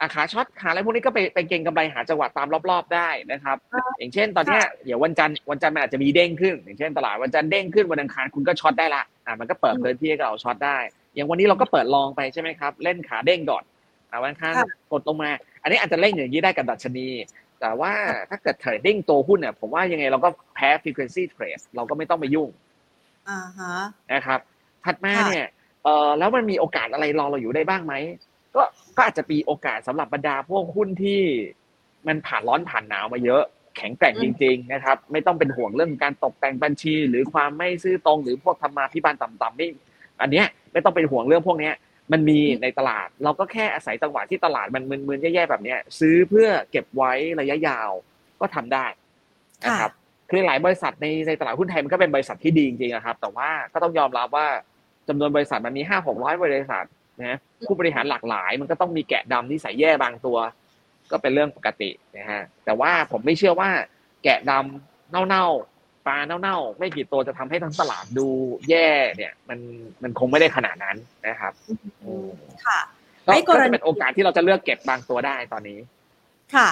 [0.00, 3.56] หาขา short ขาอะไรพวกนี้ก็ไปไปเก็งกำไรหาจังหวะตามรอบๆได้นะครับ
[3.98, 10.78] อย่างเช่น ตอนนี้เดี๋ยววันจันทร์วันจันทร์มันอาจจะมีเด้งขึ้น อย่างเช่น ตลาดวันจันทร์เด้งขึ้นวันอังคารคุณก็ short ได้ละอ่ามันก็เปิดพื้นที่ให้เรา short ได้
[11.14, 13.64] อย่างวันนี้เราก็เปิดลองไปใช่ไหมครับ เล่นขาเด้งก่อน
[14.10, 14.52] อ่าวันอังคาร
[14.92, 15.30] กดลงมา
[15.62, 17.08] อันนี้อาจจะเล่นอย่างนี้ได้กับดัชนี
[17.60, 17.92] แต่ว่า
[18.30, 22.48] ถ้าเกิดเทรดดิ้งตัวหุ้นเนี่ยผมว่ายังไงเราก็แพ้ frequency trade เราก็ไม่ต้องไปยุ่ง
[23.28, 23.74] อ่าฮะ
[24.12, 24.40] นะครับ
[24.84, 25.46] ถัดมาเนี่ย
[25.84, 27.94] เออแล้วมันมีโอกาสอะไรรอเราอยู่ได้บ้างไหม
[28.58, 28.64] ก็
[28.96, 31.20] ก็อาจจะมีโอกาสสำหรับบรรดาพวกหุ้นที่
[32.06, 33.42] มันผ่านร้อนผ่านหนาวมาเยอะ
[33.76, 39.70] แข็งแกร่งจริง ๆ นะครับ ไม่ต้องเป็นห่วงเรื่องการตกแต่งบัญชี หรือความไม่ซื่อตรงหรือพวกธรรมาภิบาลต่ำๆนี่
[40.20, 41.74] อันเนี้ยไม่ต้องเป็นห่วงเรื่องพวกเนี้ย
[42.12, 47.90] มันมีในตลาด เราก็แค่อาศัยจังหวะที่ตลาดมันมึนๆแย่ๆแบบเนี้ย ซื้อเพื่อเก็บไว้ระยะยาว
[48.40, 48.86] ก็ทำได้
[49.64, 49.92] นะครับ
[50.30, 54.46] คือหลายบริษัทในในตลาดหุ้นไทยมันก็เป็นบริษัทที่ดีจริงๆนะครับ แต่ว่าก็ต้องยอมรับว่า
[55.08, 56.84] จำนวนบริษัทมันมีห้าหกร้อยบริษัท
[57.24, 60.38] นะผู้บริหารหลากหลาย มันก็ต้องมีแกะดำที่ใส่แย่บางตัว
[61.10, 63.70] ก็เป็นเรื่องปกตินะฮะแต่ว่าผมไม่เชื่อว่า
[64.24, 68.28] แกะดำเน่าๆปลาเน่าๆไม่กี่ตัวจะทำให้ทั้งตลาดดู
[68.70, 69.58] แย่เนี่ย มัน
[70.02, 70.96] มันคงไม่ได้ขนาดนั้น
[71.28, 71.52] นะครับ
[72.66, 72.80] ค่ะ
[73.48, 75.78] ก็จะเป็นโอกาสที่เราจะเลือกเก็บบางตัวได้ตอนนี้
[76.54, 76.68] ค่ะ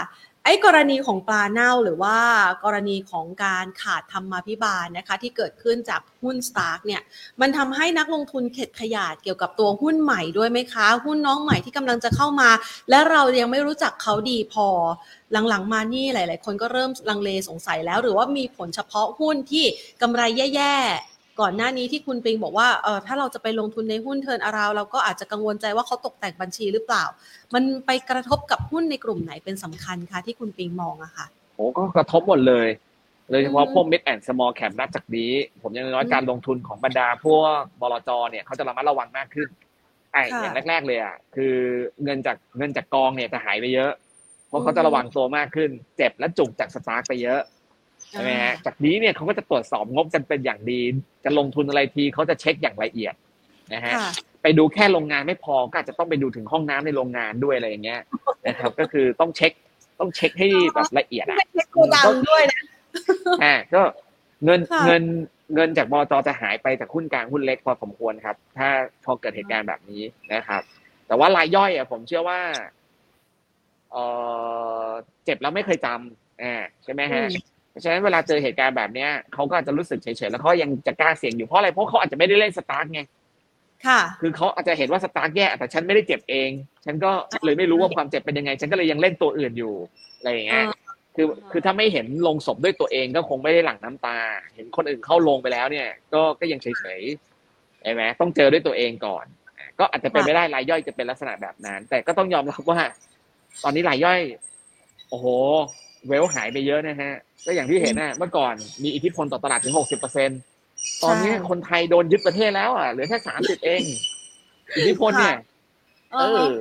[0.48, 2.18] ไอ้กรณีของปลาเน่าหรือว่า
[2.64, 7.02] กรณีของการขาดธรรมาภิบาลนะคะที่เกิดขึ้นจากหุ้นสตาร์กเนี่ย
[7.40, 12.50] มันทำให้นักลงทุนเข็ดขยาดเกี่ยวกับตัวหุ้นใหม่ด้วยไหมคะ หุ้นน้องใหม่ที่กำลังจะเข้ามา
[12.90, 14.68] และเรายังไม่รู้จักเขาดีพอ
[15.48, 19.64] หลังๆ มานี่หลาย ๆ คนก็เริ่มลังเลสงสัยแล้ว หรือว่ามีผลเฉพาะหุ้นที่
[20.02, 20.22] กำไร
[20.54, 27.04] แย่ๆ ก่อนหน้านี้ที่คุณปิงบอกว่าเออถ้าเราจะไปลงทุนในหุ้นเทินอาราวเราก็อาจจะกังวลใจว่าเขาตกแต่งบัญชีหรือเปล่า
[27.54, 32.68] มันไปกระทบกับหุ้นในกลุ่มไหนเป็นสำคัญคะที่คุณปิงมองอะค่ะโอ้ก็กระทบหมดเลย
[33.30, 35.30] โดยเฉพาะพวก mid and small cap นับจากนี้
[35.62, 39.48] ผมยังน้อยการลงทุนของบรรดาพวกบลจเนี่ยเขาจะระมัดระวังมากขึ้น
[40.12, 41.54] ไอ้อย่างแรก ๆ เลยอะคือ
[42.02, 43.92] เงินจากเงินจากกองเนี่ยจะหายไปเยอะ
[44.48, 47.40] เพราะราะเขาจะระวังตัวมากขึ้น เจ็บและจุกจาก STARK ไปเยอะ
[48.10, 50.80] ใช่ไหมฮะจากนี้เนี่ยเขาก็จะตรวจสอบงบกันเป็นอย่างดี
[51.24, 53.14] จะลงทุนอะไรทีเขาจะเช็คอย่างละเอียด
[53.74, 53.92] นะฮะ
[54.42, 58.00] ไปดูแค่โรงงานไม่พอก็อาจจะต้องไปดูถึงห้องน้ำในโรงงานด้วยอะไรอย่างเงี้ย
[58.46, 59.52] นะครับ ก็คือต้องเช็ค
[60.00, 62.60] ต้องเช็คให้แบบละเอียดอะเช็คโกดังด้วยนะ
[63.42, 63.82] อ่าก็
[64.44, 65.02] เงินเงิน
[65.54, 68.68] เงินจากบจจะหายไปจากหุ้นกลางหุ้นเล็กพอสมควรครับ ถ้า
[69.04, 70.02] พอเกิดเหตุการณ์แบบนี้
[70.34, 70.62] นะครับ
[71.06, 72.40] แต่ว่ารายย่อยอะผมเชื่อว่า
[73.92, 73.96] เอ
[74.86, 74.88] อ
[75.24, 83.00] เจ็บแล้วไม่เคยจำอ่าใช่ไหมฮะเพ ราะฉะนั้นเวลาเจอเหตุการณ์แบบเนี้ยเขาก็จะรู้สึกเฉยๆแล้วเขายังจะกล้าเสี่ยงอยู่เพราะอะไรเพราะเขาอาจจะไม่ได้เล่นสตาร์ทไง
[83.86, 86.50] ค่ะ คือเขาอาจจะเห็นว่าสตาร์ทแย่แต่ฉันไม่ได้เจ็บเอง
[86.84, 87.10] ฉันก็
[87.44, 89.74] เลยไม่รู้ว่าความเจ็บเป็นยังไง ฉันก็เลยยังเล่นตัวอื่นอยู่
[90.18, 90.64] อะไรอย่างเงี้ย
[91.16, 94.16] คือคือถ้าไม่เห็นลงศพด้วยตัวเองก็คงไม่ได้หลั่งน้ำตา
[94.54, 96.66] เห็นคนอื่นเข้าลงไปแล้วเนี่ย ก็ก็ยังเฉ
[96.98, 99.24] ยๆใช่ไหมต้องเจอด้วยตัวเองก่อน
[99.78, 102.80] ก็อาจจะเป็นไม่ได้รายย่อยจะเป็นลักษณะแบบนั้น แต่ก็ต้องยอมรับว่า
[103.62, 104.20] ตอนนี้รายย่อย
[105.08, 105.26] โอ้โห
[106.08, 107.12] เวลหายไปเยอะนะฮะ
[107.46, 110.30] ก็อย่างที่เห็นนะเมื่อก่อนมีอิทธิพลต่อตลาดถึงหกสิบเปอร์เซ็น
[111.02, 113.82] ตอนนี้คนไทยโดนยึดประเทศแล้วอะเหลือแค่สามสิบเอง
[114.76, 115.36] อิทธิพลเนี่ย
[116.12, 116.18] เอ
[116.50, 116.52] อ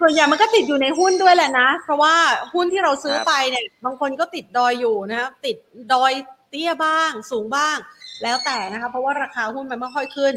[0.00, 2.14] ส่วนใหญ่มันก็ติดอยู่ในหุ้นด้วยแหละนะ เพราะว่า
[2.54, 5.56] หุ้นที่เราซื้อไปเนี่ย บางคนก็ติดดอยอยู่นะครับติด
[5.92, 6.12] ดอย
[6.50, 7.76] เตี้ยบ้าง สูงบ้าง
[8.22, 10.34] แล้วแต่นะคะ เพราะว่าราคาหุ้นมันไม่ค่อยขึ้น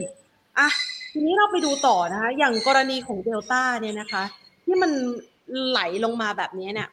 [0.60, 0.68] อะ
[1.14, 4.24] ทีนี้เราไปดูต่อนะคะ อย่างกรณีของเดลต้าเนี่ยนะคะ
[4.66, 4.92] ที่มัน
[5.68, 6.90] ไหลลงมาแบบนี้เนี่ย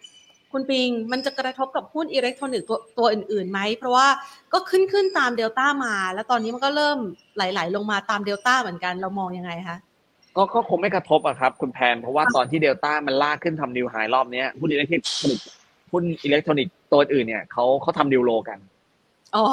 [0.53, 4.07] คุณปิง มันจะกระทบกับหุ้นอิเล็กทรอนิกส์ตัวตัวอื่นๆไหม เพราะว่า
[4.53, 6.99] ก็ขึ้นขึ้นตามเดลต้ามา แล้วตอนนี้มันก็เริ่ม
[7.37, 9.77] ไหลๆลงมาตามเดลต้าเหมือนกันเรามองยังไงคะ
[10.37, 15.47] ก็ก็คงไม่กระทบอะครับ คุณแพนเพราะว่าตอนที่เดลต้ามันลากขึ้นทำ new high รอบเนี้ยหุ้นอิเล็กทรอนิกส์
[15.93, 18.59] หุ้นอิเล็กทรอนิกส์ตัวอื่นเนี่ยเขาเขาทำ new low กัน
[19.37, 19.45] อ๋อ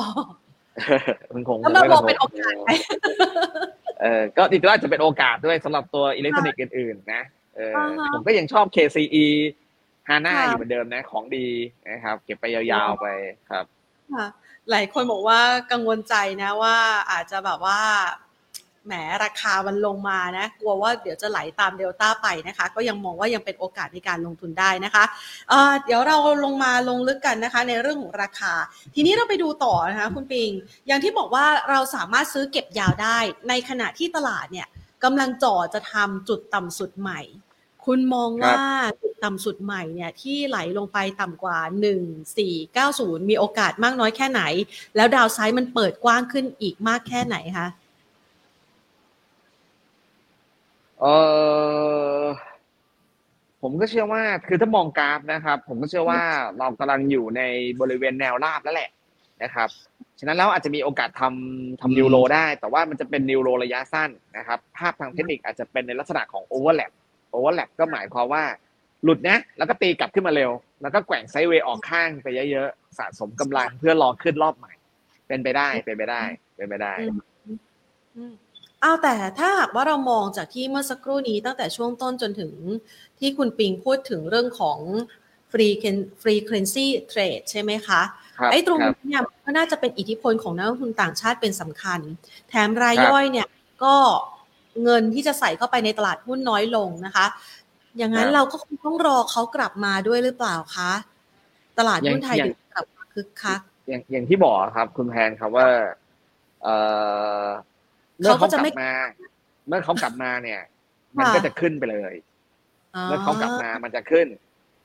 [1.33, 2.53] มันคงไม่กระทบเป็นโอกาส
[4.01, 7.21] เออก็อีกแล้วจะเป็นโอกาสด้วยสำหรับตัวอิเล็กทรอนิกส์อื่นๆ นะ
[7.55, 7.73] เออ
[8.13, 9.25] ผมก็ยังชอบ KCE
[10.07, 11.47] HANA อยู่เหมือนเดิมนะ ของดี
[11.89, 13.07] นะครับ เก็บไปยาวๆไป
[13.49, 13.65] ครับ
[14.69, 15.39] หลายคนบอกว่า
[15.71, 16.75] กังวลใจนะว่า
[17.11, 17.79] อาจจะแบบว่า
[18.85, 25.03] แหมราคามันลงมานะ กลัวว่าเดี๋ยวจะไหลตามเดลต้าไปนะคะ ก็ยังมองว่ายังเป็นโอกาสในการลงทุนได้นะคะ
[25.49, 28.53] เเดี๋ยวเราลงมาลงลึกกันนะคะ ในเรื่องของราคา
[28.95, 30.51] ทีนี้เราไปดูต่อนะคะคุณปิง
[30.87, 33.17] อย่างที่บอกว่าเราสามารถซื้อเก็บยาวได้
[33.49, 34.67] ในขณะที่ตลาดเนี่ย
[35.03, 37.21] กำลังจ่อจะทำจุดต่ำสุดใหม่
[37.85, 38.59] คุณมองว่า
[39.01, 41.57] จุดต่ำสุดใหม่เนี่ยที่ไหลลงไปต่ำกว่า
[42.63, 44.41] 1490 มีโอกาสมากน้อยแค่ไหน
[44.95, 47.67] แล้ว downside มันเปิดกว้างขึ้นอีกมากแค่ไหนคะ
[51.01, 51.05] เอ
[52.21, 52.23] อ
[53.61, 56.21] ผมก็เชื่อว่าคือถ้ามองกราฟนะครับ ผมก็เชื่อว่า
[56.57, 57.41] เรากำลังอยู่ใน
[57.81, 58.89] บริเวณแนวรับแล้วแหละ
[59.43, 59.69] นะครับ
[60.19, 68.43] ฉะนั้นแล้วอาจจะมีโอกาสทำทำ new low ได้ แต่ว่ามันจะเป็น new low ระยะสั้นนะครับ ภาพทางเทคนิคอาจจะเป็นในลักษณะของ overlap overlap ก็หมายความว่า
[69.03, 74.73] หลุดนะ แล้วก็ตีกลับขึ้นมาเร็ว แล้วก็แกว่ง sideway ออกข้างไปเยอะๆสะสมกำลังเพื่อรอขึ้นรอบใหม่
[75.27, 76.23] เป็นไปได้เป็นไปได้
[76.55, 76.93] เป็นไปได้
[78.83, 82.51] อ้าวแต่ถ้าหากว่าเรามองจากที่เมื่อสักครู่นี้ตั้งแต่ช่วงต้นจนถึง
[83.19, 84.79] ที่คุณปิงพูดถึงเรื่องของ
[85.51, 85.67] ฟรี
[86.21, 88.01] frequency trade ใช่ไหมคะ
[88.51, 91.99] ไอ้ตรงนี้เนี่ยก็น่าจะเป็นอิทธิพลของนักลงทุนต่างชาติเป็นสำคัญ
[92.49, 93.47] แถมรายย่อยเนี่ย
[93.83, 93.95] ก็
[94.83, 97.25] เงินที่จะใส่เข้าไปในตลาดหุ้นน้อยลงนะคะ
[97.97, 100.91] อย่างนั้นเราก็คงต้องรอเขากลับมาด้วยหรือเปล่าคะ
[101.79, 102.37] ตลาดหุ้นไทย
[102.73, 105.67] กลับคึกคักอย่างอย่างที่บอกครับ คุณแพนครับว่า
[106.63, 106.75] เอ่
[107.45, 107.47] อ
[108.19, 108.91] เมื่อเขากลับมา
[109.67, 110.61] เมื่อเขากลับมาเนี่ย
[111.17, 112.13] มันก็จะขึ้นไปเลย
[113.05, 114.27] เมื่อเขากลับมามันจะขึ้น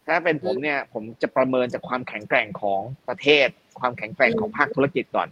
[0.06, 3.48] ถ้าเป็นผมเนี่ย ผมจะประเมินจากความแข็งแกร่งของประเทศ
[3.80, 5.28] ความแข็งแกร่งของภาคธุรกิจก่อน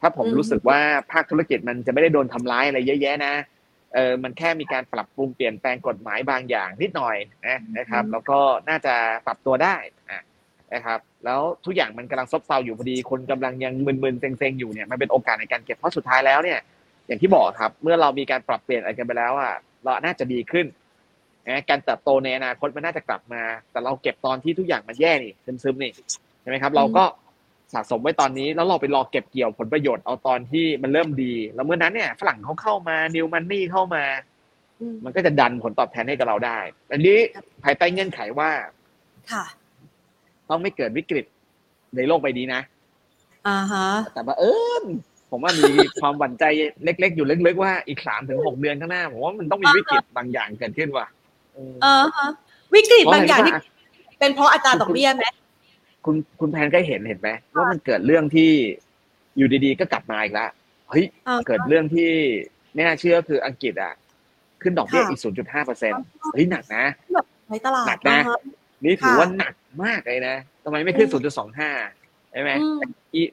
[0.00, 0.80] ถ้าผมรู้สึกว่า
[1.12, 3.34] ภาคธุรกิจมันจะไม่ได้โดนทำร้ายอะไรเยอะแยะนะ
[3.94, 8.94] เออมันแค่มีการปรับปรุงเปลี่ยนแปลงกฎหมายบางอย่างนิดหน่อยนะนะครับ แล้วก็น่าจะ
[9.26, 9.76] ปรับตัวได้
[10.74, 16.58] นะครับ แล้วทุกอย่างมันกำลังซบเซาอยู่พอดีคนกำลังยังมึนๆเซ็งๆอยู่เนี่ยมันเป็นโอกาสในการเก็บเพราะสุดท้ายแล้วเนี่ย
[17.06, 20.66] อย่างที่บอกครับ เมื่อเรามีการปรับเปลี่ยนอะไรกันไปแล้วอะเราน่าจะดีขึ้น
[21.48, 25.92] นะการเติบโตในอนาคตมันน่าจะกลับมา แต่เราเก็บตอนที่ทุกอย่างมันแย่นี่ซึมๆนี่
[26.40, 27.04] ใช่ไหมครับ เราก็
[27.72, 34.04] สะสมไว้ตอนนี้แล้วเราไปรอเก็บเกี่ยวผลประโยชน์เอาตอนที่มันเริ่มดี แล้วเมื่อนั้นเนี่ยฝรั่งเขาเข้ามานิวมันนี่เข้ามา
[35.04, 36.58] มันก็จะดันผลตอบแทนให้กับเราได้
[36.92, 37.18] อันนี้
[37.64, 38.50] ภายใต้เงื่อนไขว่า
[39.32, 39.44] ค่ะ
[40.48, 41.24] ต้องไม่เกิดวิกฤต
[41.96, 42.60] ในโลกใบนี้นะ
[43.48, 44.44] อ่าฮะ แต่ว่าเอ
[44.82, 44.84] อ
[45.30, 46.44] ผมว่ามีความหวั่นใจ
[46.84, 51.06] เล็ก ๆ อยู่ลึกๆว่าอีกสามถึงหกเดือนข้างหน้าผมว่ามันต้องมีวิกฤตบางอย่างเกิดขึ้นว่ะ
[51.82, 52.28] เออฮะ
[52.74, 53.54] วิกฤตบางอย่างที่
[54.18, 55.24] เป็นเพราะอัตราดอกเบี้ยไหม
[56.04, 58.50] คุณคุณแพนก็เห็นเห็นไหมว่ามันเกิดเรื่องที่
[59.36, 60.50] อยู่ดีๆ ก็กลับมาอีกแล้ว
[60.90, 61.04] เฮ้ย
[61.46, 62.10] เกิดเรื่องที่
[62.74, 63.94] ไม่น่าเชื่อคืออังกฤษอะ
[64.62, 66.84] ขึ้นดอกเบี้ยอีกศูนย์จุดห้าเปอร์เซ็นต์เฮ้ยหนักนะ
[67.48, 68.20] ในตลาดหนักนะ
[68.84, 71.08] นี่ถือว่าหนักมากเลยนะทำไมไม่ขึ้น
[71.70, 72.50] 0.25ใช่ไหม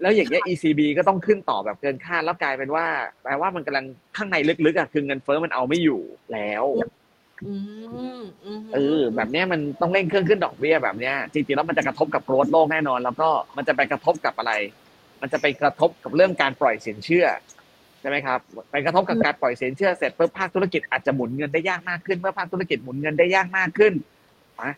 [0.02, 2.86] แล้วอย่างเงี้ย ECB ก็ต้องขึ้นต่อแบบเกินคาดแล้วกลายเป็นว่า
[3.24, 3.86] แปลว่ามันกำลัง
[4.18, 6.02] ข้างในลึกๆอะคือเงินเฟ้อมันเอาไม่อยู่
[6.34, 6.64] แล้ว
[8.74, 14.54] เออแบบนี้มันต้องเร่งเครื่องขึ้นดอกเบี้ยแบบเนี้ยจริงๆแล้วมันจะกระทบกับโกรดโลกแน่นอน แล้วก็มันจะไปกระทบกับอะไร
[15.22, 17.26] มันจะไปกระทบกับเรื่องการปล่อยสินเชื่อ
[18.02, 18.40] ใช่ไหมครับ
[18.72, 23.94] ไปกระทบกับการปล่อยสินเชื่อเสร็จเพิ่มภาคธุรกิจอาจจะหมุนเงินได้ยากมากขึ้นเมื่อภาคธุรกิจหมุนเงินได้ยากมากขึ้น
[24.62, 24.72] อะ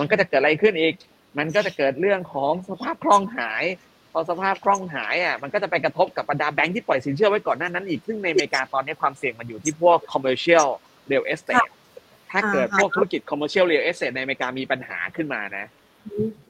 [0.00, 0.94] มันก็จะเกิดอะไรขึ้นอีก
[1.38, 3.64] มันก็จะเกิดเรื่องของสภาพคล่องหาย
[4.12, 10.68] พอสภาพคล่องหายอะมันก็จะไปกระทบกับบรรดาแบงค์ที่ปล่อยสินเชื่อไว้ก่อนหน้านั้นอีกซึ่งในอเมริกาตอนนี้ความเสี่ยงมันอยู่ที่พวก commercial
[11.10, 11.70] real estate
[12.30, 15.66] ถ้าเกิดพวกธุรกิจ commercial real estate ในอเมริกามีปัญหาขึ้นมานะ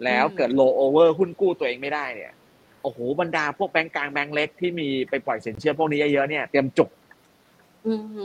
[0.04, 2.32] แล้วเกิด low over หุ้นกู้ตัวเองไม่ได้เนี่ย
[2.82, 6.90] โอ้โหบรรดาพวกแบงก์กลางแบงก์เล็กที่มีไปปล่อยสินเชื่อพวกนี้เยอะๆเนี่ยเตรียมจุก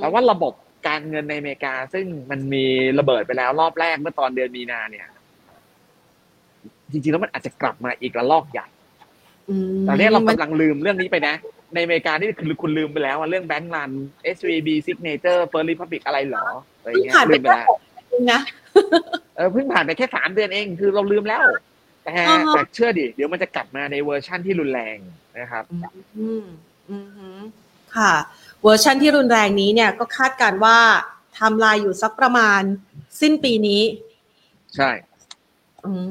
[0.02, 0.54] แต่ว่าระบบ
[0.88, 2.66] การเงินในอเมริกา ซึ่งมันมี
[3.00, 5.08] ระเบิดไปแล้วรอบแรกเมื่อตอนเดือนมีนาเนี่ย
[6.92, 8.68] จริงๆแล้วมันอาจจะกลับมาอีกระลอกใหญ่
[9.88, 11.36] ตอนนี้เรากำลังลืมเรื่องนี้ไปนะ
[11.74, 13.92] ในอเมริกานี่คือคุณลืมไปแล้วว่าเรื่อง bank run
[14.36, 16.46] SVB Signature First Republic อะไรหรอ
[16.78, 17.70] อะไรเงี้ยลืมไปแล้ว
[18.32, 18.42] นะ
[19.36, 21.42] เออเพิ่งผ่านไปแค่สามเดือนเองคือเราลืมแล้ว
[22.04, 22.12] แต่
[22.54, 24.98] แต่เชื่อดิเดี๋ยวมันจะกลับมาในเวอร์ชั่นที่รุนแรง
[25.40, 25.64] นะครับ
[26.18, 26.44] อืม
[26.90, 26.98] อื
[27.38, 27.42] ม
[27.96, 28.14] ค่ะ
[28.64, 30.78] เวอร์ชั่นที่รุนแรงนี้เนี่ยก็คาดการณ์ว่า
[31.40, 32.62] ทำลายอยู่สักประมาณ
[33.22, 33.82] สิ้นปีนี้
[34.76, 34.90] ใช่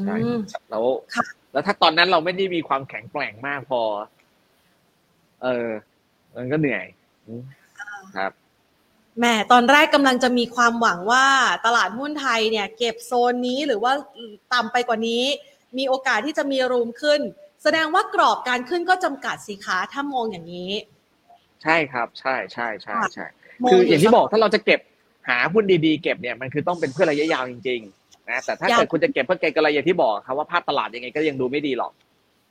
[0.04, 0.16] ใช่
[0.70, 0.84] แล้ว
[1.52, 3.82] แล้วถ้าตอนนั้นเราไม่ได้มีความแข็งแกร่งมากพอ
[5.42, 5.68] เออ
[6.36, 6.84] มันก็เหนื่อย
[8.16, 8.32] ครับ
[9.18, 11.26] แหมตอนแรกกำลังจะมีความหวังว่า
[11.66, 13.92] ตลาดหุ้นไทยเนี่ย เก็บโซนนี้หรือว่า
[14.54, 15.22] ต่ำไปกว่านี้
[15.78, 17.20] มีโอกาสที่จะมีรูมขึ้น
[17.62, 20.72] แสดงว่ากรอบการขึ้นก็จำกัดสิคะถ้ามองอย่างนี้
[21.62, 23.26] ใช่ครับ ใช่ใช่ใช่ใช่
[23.70, 24.80] คืออย่างที่บอกถ้าเราจะเก็บ
[25.28, 31.92] หาหุ้นดีๆเก็บเนี่ยมันคือต้องเป็นเพื่อระยะยาวจริงๆนะแต่ถ้าเกิดคุณจะเก็บเพื่อเก็งกำไรอย่างที่บอกครับว่าภาพตลาดยังไงก็ยังดูไม่ดีหรอก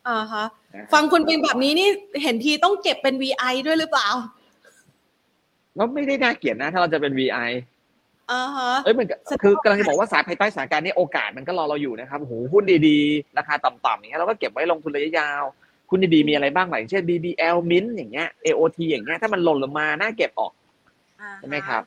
[0.10, 0.45] อ่าฮะ
[0.93, 1.88] ฟังคุณเป็นแบบนี้นี่
[2.24, 4.08] เห็นทีต้องเก็บเป็น VI ด้วยหรือเปล่า
[5.78, 7.50] ก็ไม่ได้น่าเกลียดนะ ถ้าเราจะเป็น VI
[8.32, 9.08] อ่าฮะเอ้ยมัน
[9.43, 15.43] คือกำลังจะบอกว่าสายภายใต้สถานการณ์นี้โอกาสมันก็รอเราอยู่นะครับโหหุ้นดีๆ ราคาต่ำๆอย่างเงี้ยเราก็เก็บไว้ลงทุนระยะยาว
[15.89, 20.52] คุณดีๆมีอะไรบ้างหลายเช่น BBL Mint อย่างเงี้ย AOT อย่างเงี้ยถ้ามันหล่นลงมาน่าเก็บออก
[21.39, 21.84] ใช่ไหมครับ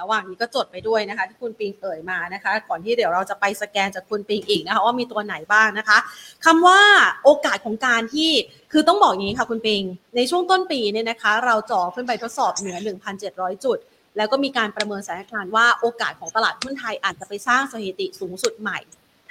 [0.00, 5.98] ระหว่างนี้ก็จดไปด้วยนะคะ ที่คุณปิงเอ่ยมานะคะ ก่อนที่เดี๋ยวเราจะไปสแกนจากคุณปิงอีกนะคะ ว่ามีตัวไหนบ้างนะคะ
[6.44, 6.80] คำว่า
[7.24, 8.30] โอกาสของการที่
[8.72, 9.82] คือต้องบอกอย่างนี้ค่ะคุณปิง
[10.16, 12.76] ในช่วงต้นปีเนี่ยนะคะ เราจ่อขึ้นไปทดสอบเหนือ
[13.20, 13.78] 1,700 จุด
[14.16, 18.78] แล้วก็มีการประเมินสถานการณ์ว่าโอกาสของตลาดหุ้นไทยอาจจะไปสร้างสถิติสูงสุดใหม่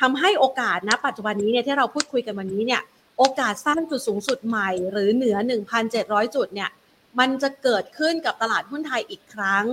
[0.02, 2.82] ทำให้โอกาสนะปัจจุบันนี้เนี่ยที่เราพูดคุยกันวันนี้เนี่ย
[3.18, 5.38] โอกาสสร้างจุดสูงสุดใหม่ หรือเหนือ
[5.86, 6.70] 1,700 จุดเนี่ย
[7.20, 9.66] มันจะเกิดขึ้นกับตลาดหุ้นไทยอีกครั้ง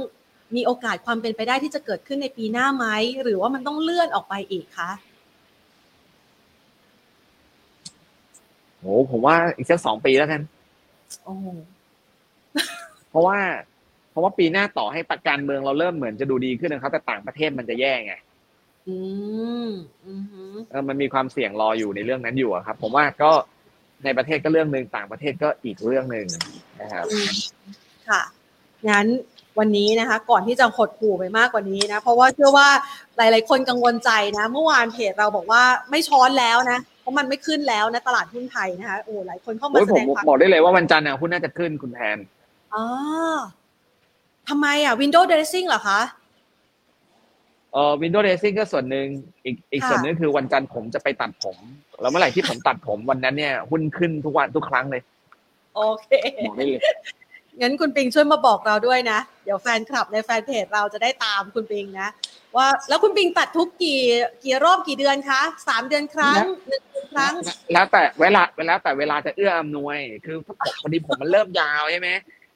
[0.56, 2.86] มีโอกาสความเป็นไปได้ที่จะเกิดขึ้นในปีหน้าไหม
[3.22, 4.90] หรือว่ามันต้องเลื่อนออกไปอีกคะ
[8.80, 10.40] โอ้ผมว่าอีกสักสองปีแล้วกัน
[11.24, 11.34] โอ้
[13.10, 13.38] เพราะว่า
[14.10, 18.14] เพราะว่าปีหน้าต่อให้ประกันเมืองเราเริ่มเหมือนจะดูดีขึ้นนะครับ แต่ต่างประเทศมันจะแย่ไง
[18.88, 18.96] อื
[19.66, 19.68] ม
[20.04, 20.12] อื
[20.54, 23.30] มเออมันมีความเสี่ยงรออยู่ในเรื่องนั้นอยู่ครับ ผมว่าก็
[24.04, 26.26] ในประเทศก็เรื่องหนึ่งต่างประเทศก็อีกเรื่องหนึ่ง
[26.80, 27.04] นะครับ
[28.08, 28.22] ค่ะ
[28.88, 29.06] งั้น
[29.60, 32.68] วันนี้นะคะ ก่อนที่จะหดหู่ไปมากกว่านี้นะ เพราะว่าเชื่อว่า
[33.16, 42.18] หลาย ๆ คนกังวลใจนะ เมื่อวานเพจเราบอกว่าไม่ช้อนแล้วนะเพราะมันไม่ขึ้นแล้วนะตลาดหุ้นไทยนะคะโอ้หลายคนเข้ามาแสดงความบอกได้เลยว่าวันจันทร์เนี่ยหุ้นน่าจะขึ้นคุณแทน
[42.74, 42.84] อ๋อ
[44.48, 46.00] ทำไมอะ Windows Dressing เหรอคะ
[47.72, 49.06] เอ่อ Windows Dressing ก็ส่วนหนึ่ง
[49.44, 51.56] อีกอีกส่วนนึงคือวันจันทร์ผมจะไปตัดผม
[52.00, 55.02] แล้วเมื่อไหร่ที่ผมตัดผมวันนั้นเนี่ย หุ้นขึ้นทุกวันทุกครั้งเลย
[55.74, 56.08] โอเค
[56.46, 56.82] บอกได้เลย
[57.60, 62.08] งั้นคุณปิงช่วยมาบอกเราด้วยนะ เดี๋ยวแฟนคลับในแฟนเพจเราจะได้ตามคุณปิงนะ
[62.56, 64.00] ว่าแล้วคุณปิงตัดทุกกี่
[64.44, 67.32] กี่รอบกี่เดือนคะสามเดือนครั้งหนึ่งครั้ง
[67.72, 70.36] แล้วแต่เวลาเวลาแต่เวลาจะเอื้ออำนวย คือ
[70.80, 72.08] พอดีผมมันเริ่มยาวใช่ไหม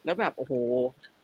[0.05, 0.53] แล้วแบบโอ้โห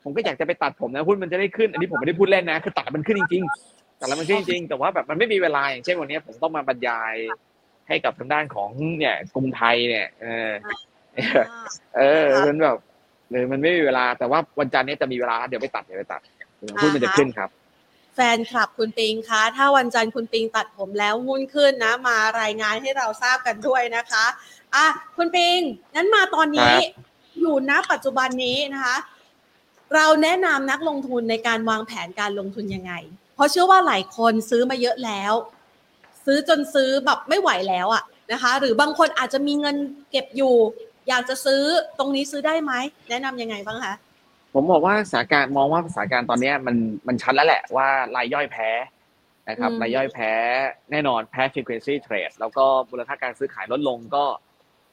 [0.02, 7.14] ผมก็อยากจะไปตัดผมนะหุ้นมันจะได้ขึ้น อันนี้ผมไม่ได้พูดเล่นนะ คือตัดมันขึ้นจริงๆตัดแล้วมันขึ้นจริงๆแต่ว่าแบบมันไม่มีเวลาอย่างเช่นวันนี้ผมต้องมาบรรยาย
[7.88, 10.50] ให้กับทางด้านของเนี่ยกรุงไทยเนี่ย เออ
[11.96, 12.78] เออมันแบบ
[13.30, 16.20] เลยมันไม่มีเวลาแต่ว่าวันจันทร์นี้จะมีเวลาเดี๋ยวไปตัดเดี๋ยวไปตัด
[16.80, 17.50] หุ้นมันจะขึ้นครับ
[18.14, 24.24] แฟนคลับคุณปิงคะถ้าวันจันทร์คุณปิงตัดผมแล้วหุ้นขึ้นนะ มารายงานให้เราทราบกันด้วยนะคะ
[24.74, 25.58] อะคุณปิง
[25.94, 26.74] นั้นมาตอนนี้
[27.40, 28.96] อยู่ณปัจจุบันนี้นะคะ
[29.94, 32.92] เราแนะนำนักลงทุนในการวางแผนการลงทุนยังไง
[33.34, 35.32] เพราะเชื่อว่าหลายคนซื้อมาเยอะแล้ว
[36.24, 39.76] ซื้อจนซื้อแบบไม่ไหวแล้วอะนะคะ หรือบางคนอาจจะมีเงิน
[40.10, 40.54] เก็บอยู่
[41.10, 41.62] อยากจะซื้อ
[41.98, 42.72] ตรงนี้ซื้อได้ไหม
[43.10, 43.94] แนะนํำยังไงบ้างคะ
[44.54, 46.76] ผมบอกว่าสถานการณ์มองว่าสถานการณ์ตอนนี้มัน
[47.08, 48.70] มันชัดแล้วแหละว่ารายย่อยแพ้
[49.48, 50.32] นะครับรายย่อยแพ้
[50.90, 54.24] แน่นอนแพ้ frequency trade แล้วก็มูลค่าการซื้อขายลดลงก็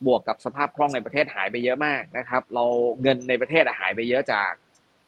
[0.05, 2.65] บวกกับสภาพคล่องในประเทศหายไปเยอะมากนะครับ เรา
[3.01, 4.51] เงินในประเทศหายไปเยอะจาก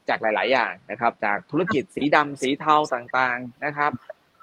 [0.09, 3.91] จากหลาย ๆ อย่างนะครับ จากธุรกิจสีดำสีเทาต่างๆนะครับ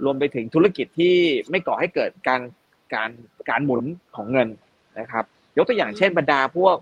[0.05, 1.17] รวมไปถึงธุรกิจที่
[1.51, 2.41] ไม่ก่อให้เกิดการ
[2.95, 3.11] การ
[3.51, 3.85] การหมุน
[4.17, 4.49] ของเงิน
[5.01, 5.25] นะครับ
[5.57, 6.77] ยกตัวอย่างเช่นบรรดาพวก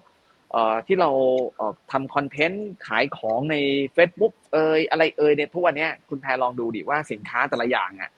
[0.52, 1.10] เอ่อที่เรา
[1.56, 3.56] เอ่อทำคอนเทนต์ขายของใน
[3.96, 8.10] Facebook เอยอะไรเอยในทุกวันนี้คุณแพรลองดูดิว่าสินค้าแต่ละอย่างอะ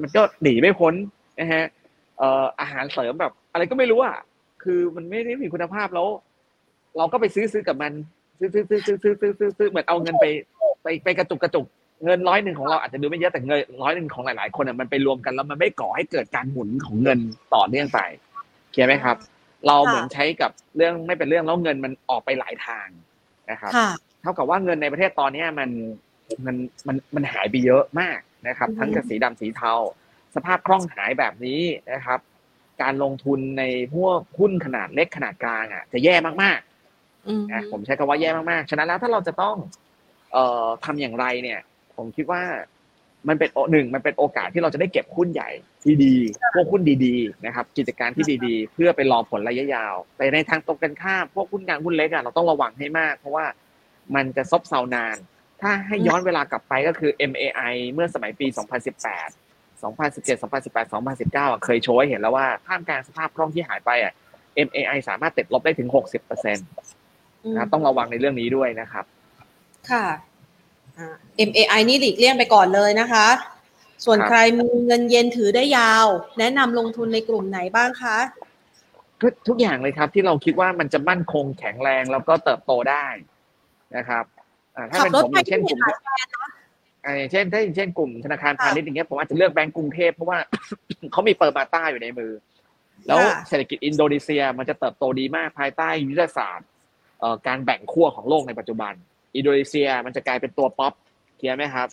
[0.00, 0.94] มันก็หนีไม่พ้น
[1.40, 1.64] นะฮะ
[2.18, 4.16] เอ่ออาหารเสริมแบบอะไรก็ไม่รู้อะ
[4.62, 6.08] คือมันไม่ได้มีคุณภาพแล้ว
[6.96, 7.92] เราก็ไปซื้อซื้อกับมัน
[8.38, 10.26] ซื้อซื้อซื้อซื้อซื้อซื้อซื้อซื้อเหมือนเอาเงินไป
[10.82, 11.66] ไปไปกระจุกกระจุก
[12.04, 17.18] เงินร้อยหนึ่งของเราอาจจะดูไม่เยอะแต่เงินร้อยหนึ่งของหลาย ๆ คนอะมันไปรวมกันแล้วมันไม่ก่อให้เกิดการหมุนของเงิน
[17.54, 18.00] ต่อเนื่องไป
[18.70, 19.16] เคลียร์ไหมครับ
[19.66, 22.88] เราเหมือนใช้กับเรื่องไม่เป็นเรื่องแล้วเงินมันออกไปหลายทาง
[23.50, 23.72] นะครับ
[24.22, 25.70] เท่ากับว่าเงินในประเทศตอนนี้มัน
[26.46, 28.18] มันมันมันหายไปเยอะมาก
[28.48, 29.72] นะครับ ทั้งกับสีดำสีเทา
[30.34, 32.20] สภาพคล่องหายแบบนี้นะครับ
[32.82, 39.56] การลงทุนในพวกหุ้นขนาดเล็กขนาดกลางอะจะแย่มากๆนะผมใช้คำว่าแย่มากๆ ฉะนั้นแล้วถ้าเราจะต้อง
[40.32, 41.60] เอ่อทำอย่างไรเนี่ย
[41.96, 42.42] ผมคิดว่า
[43.28, 45.50] มันเป็นหนึ่งมันเป็นโอกาสที่เราจะได้เก็บหุ้นใหญ่
[45.84, 46.14] ที่ดี
[46.54, 53.44] พวกหุ้นดีๆนะครับ กิจการที่ดีๆ เพื่อไปรอผลระยะยาว แต่ในทางตรงกันข้ามพวกหุ้นกลางหุ้นเล็กอะเราต้องระวังให้มาก เพราะว่า
[54.14, 55.16] มันจะซบเซานาน
[55.60, 64.12] ถ้าให้ย้อนเวลากลับไปก็คือ MAI เมื่อสมัยปี 2018 2017 2018 2019เคยโชว์ให้เห็นแล้วว่าท่ามกลางสภาพคล่องที่หายไปอะ
[64.66, 69.04] MAI สามารถติดลบได้ถึง 60%นะต้องระวังในเรื่องนี้ด้วยนะครับ
[69.90, 70.06] ค่ะ
[71.48, 73.26] MAI นี่หลีกเลี่ยงไปก่อนเลยนะคะ
[74.04, 76.06] ส่วนใครมีเงินเย็นถือได้ยาว
[76.38, 78.18] แนะนำลงทุนในกลุ่มไหนบ้างคะ
[79.48, 83.06] ทุกอย่างเลยครับที่เราคิดว่ามันจะมั่นคงแข็งแรงแล้วก็เติบโตได้
[83.96, 84.24] นะครับ
[84.90, 85.80] ถ้าเป็นผมอย่างเช่นกลุ่ม
[87.18, 90.38] อย่างเช่นถ้าอย่างเช่นกลุ่มธนาคารพาณิชย์อย่างเงี้ยผมอาจจะเลือกแบงก์กรุงเทพเพราะว่า
[91.12, 92.32] เขามี Permata อยู่ในมือ
[93.06, 96.68] แล้วเศรษฐกิจอินโดนีเซียมันจะเติบโตดีมากภายใต้ยุทธศาสตร์
[97.46, 98.94] การแบ่งขั้วของโลกในปัจจุบัน
[99.36, 100.92] อินโดนีเซียมันจะกลายเป็นตัว top
[101.36, 101.88] เคลียร์ไหมครับ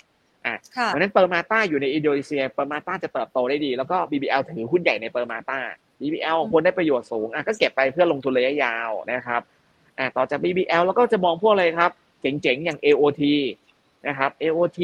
[0.45, 0.56] อะ
[0.88, 5.60] เพราะนั้น Permata อยู่ในอินโดนีเซีย Permata จะเติบโตได้ดี แล้วก็ BBL ถือหุ้นใหญ่ใน Permata
[6.00, 9.41] BBL คนได้ประโยชน์สูงอะก็เก็บไปเพื่อลงทุนระยะยาวนะครับ
[10.00, 13.24] อะต่อจาก BBL แล้วก็จะมองพวกอะไรครับ เจ๋งๆ อย่าง AOT
[14.08, 14.80] นะครับ AOT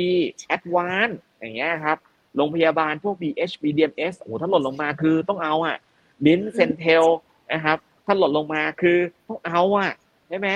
[0.55, 1.97] Advance อย่างเงี้ยครับ
[2.35, 5.77] โรงพยาบาลพวก BH BDMS โอ้โหถ้าหล่นลงมาคือต้องเอาอะ
[6.25, 7.05] บินเซนเทล
[7.53, 9.91] นะครับถ้าหล่นลงมาคือต้องเอาอะ
[10.31, 10.49] ใช่ไหม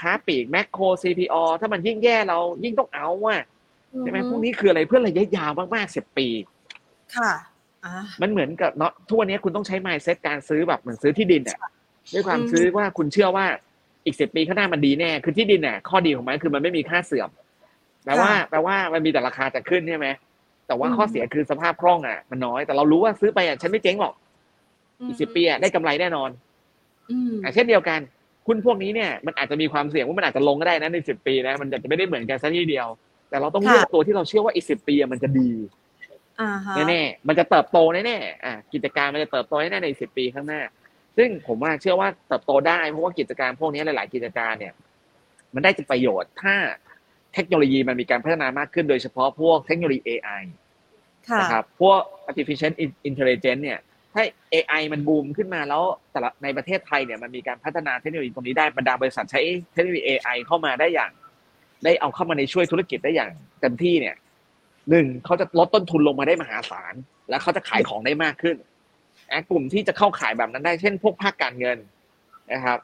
[0.00, 3.42] ค้าปีกแมคโคร CPO ถ้ามันยิ่งแย่เรายิ่งต้องเอาอะ
[4.00, 6.28] ใช่ไหมพวกนี้คืออะไรเพื่อระยะยาวมากๆสิบปี
[7.16, 7.32] ค่ะ
[8.22, 11.58] มันเหมือนกับเนาะทุกวันนี้คุณต้องใช้ไมซ์เซตการซื้อแบบเหมือนซื้อที่ดินเนี่ย
[12.12, 13.46] ด้วยความซื้อว่าคุณเชื่อว่า
[14.04, 17.30] อีกสิบปีข้างหน้ามันดีแน่ คือที่ดินเนี่ยข้อดีของมันคือมันไม่มีค่าเสื่อม
[18.04, 20.06] แปลว่าแปลว่ามันมีแต่ราคาจะขึ้นใช่ไหม
[20.66, 24.14] แต่ว่าข้อเสียคือสภาพคล่องอะ มันน้อยแต่เรารู้ว่าซื้อไปอะฉันไม่เจ๊งหรอก
[25.08, 26.30] อีกสิบปีอะได้กำไรแน่นอน
[27.42, 28.00] อ่าเช่นเดียวกัน
[28.46, 32.88] หุ้นพวกนี้เนี่ยมันอาจจะมีความเสี่ยงว่ามันอาจจะลงก็ได้นะในสิบปีนะมันจะไม่ได้เหมือนกันซะทีเดียว
[33.28, 35.50] แต่เราต้องเลือกตัวที่เราเชื่อว่าอีกสิบปีมันจะดี
[36.88, 40.60] แน่ๆมันจะเติบโตแน่ๆอ่ากิจการมันจะเติบโตแน่ๆในสิบปีข้างหน้า
[41.16, 44.72] ซึ่งผมว่าเชื่อว่าเติบโตได้เพราะว่ากิจการพวกนี้หลาย ๆ กิจการเนี่ย
[45.54, 46.54] มันได้ประโยชน์ถ้า
[47.34, 50.42] เทคโนโลยีมันมีการพัฒนามากขึ้นโดยเฉพาะพวกเทคโนโลยี AI
[51.40, 52.72] นะครับพวก artificial
[53.08, 53.78] intelligence เนี่ย
[54.16, 59.40] ถ้า AI มันบูมขึ้นมาแล้วแต่ละในประเทศไทยเนี่ยมันมีการพัฒนาเทคโนโลยีตรงนี้ได้บรรดาบริษัทใช้
[59.72, 61.10] เทคโนโลยี AI เข้ามาได้อย่าง
[61.84, 64.16] ได้เอาเข้ามาในช่วยธุรกิจได้อย่างเต็มที่เนี่ย
[64.90, 66.94] หนึ่งเขาจะลดต้นทุนลงมาได้มหาศาล
[67.30, 68.56] แล้วเขาจะขายของได้มากขึ้น
[69.50, 71.78] กลุ่มที่จะเข้าขายแบบนั้นได้เช่น พวกภาคการเงิน
[72.52, 72.78] นะครับ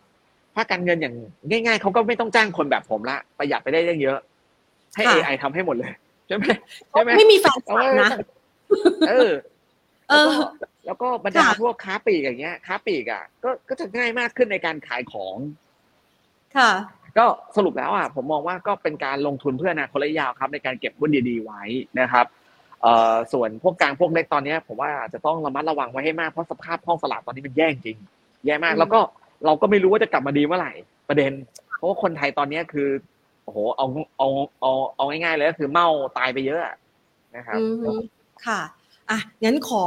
[0.57, 1.15] ภาคการเงินอย่าง
[1.51, 4.19] ง่าย ๆเขาก็ไม่ต้องจ้างคนแบบผมละประหยัดไปได้เยอะ
[4.97, 5.93] ให้ AI ทำให้หมดเลย
[6.27, 6.45] ใช่ไหม
[6.91, 7.59] ใช่ไหมไม่มีแฟน
[8.01, 8.11] นะ
[9.09, 9.33] เออเออ
[10.87, 15.37] แล้วก็บรรดาพวกค้าปีกอย่างเงี้ยค้าปีกอะก็ก็จะง่ายมากขึ้นในการขายของ
[16.57, 16.71] ค่ะ
[17.19, 21.63] ก็สรุปแล้วอะผมมองว่าก็เป็นการลงทุนเพื่ออนาคตระยะยาวครับ ในการเก็บหุ้นดีๆไว้
[22.01, 22.27] นะครับ
[22.83, 27.97] เอ่อส่วนพวกกลางพวกเล็กตอนนี้ผมว่าจะต้องระมัดระวังไว้ให้มากเพราะสภาพห้องสลากตอนนี้มันแย่จริง
[28.47, 29.01] แย่มากแล้วก็
[29.45, 30.73] เราก็ไม่รู้ว่าจะกลับมาดีเมื่อไหร่
[31.09, 31.33] ประเด็น
[31.77, 32.89] เพราะว่าคนไทยตอนนี้คือ
[33.45, 33.87] โอ้โหเอา
[34.19, 34.29] เอา
[34.61, 35.87] เอาเอาง่ายๆเลยก็คือเมา
[36.19, 36.61] ตายไปเยอะ
[37.37, 37.59] นะครับ
[38.47, 38.61] ค่ะ
[39.13, 39.85] อะงั้นขอ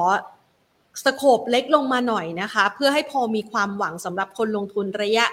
[1.06, 5.26] สโคบเล็กลงมาหน่อยนะคะ เพื่อให้พอมีความหวังสำหรับคนลงทุนระยะ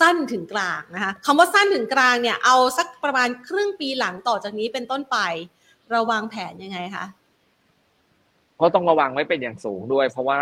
[0.00, 5.18] สั้นถึงกลางนะคะคำว่าสั้นถึงกลางเนี่ยเอาสักประมาณครึ่งปีหลังต่อจากนี้เป็นต้นไป
[5.90, 7.04] เราวางแผนยังไงคะ
[8.60, 10.40] ก็ต้องระวังไว้เป็นอย่างสูงด้วย เพราะว่า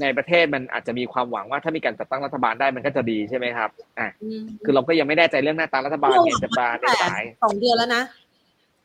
[0.00, 4.08] ในประเทศมันอาจจะมีความหวังว่าถ้ามีการจัดตั้งรัฐบาลได้มันก็จะดีใช่ไหมครับอะ
[4.64, 8.02] คือเราก็ยังไม่แน่ใจเรื่องหน้าตารัฐบาลเนี่ยจะปาในสายสองเดือนแล้วนะ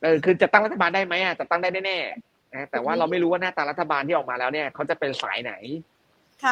[0.02, 2.29] เออคือจะตั้งรัฐบาลได้ไหมอะจะตั้งได้แน่ๆนะ
[2.70, 5.52] แต่ว่าเราไม่รู้ว่าหน้าตารัฐบาลที่ออกมาแล้วเนี่ยเขาจะเป็นสายไหน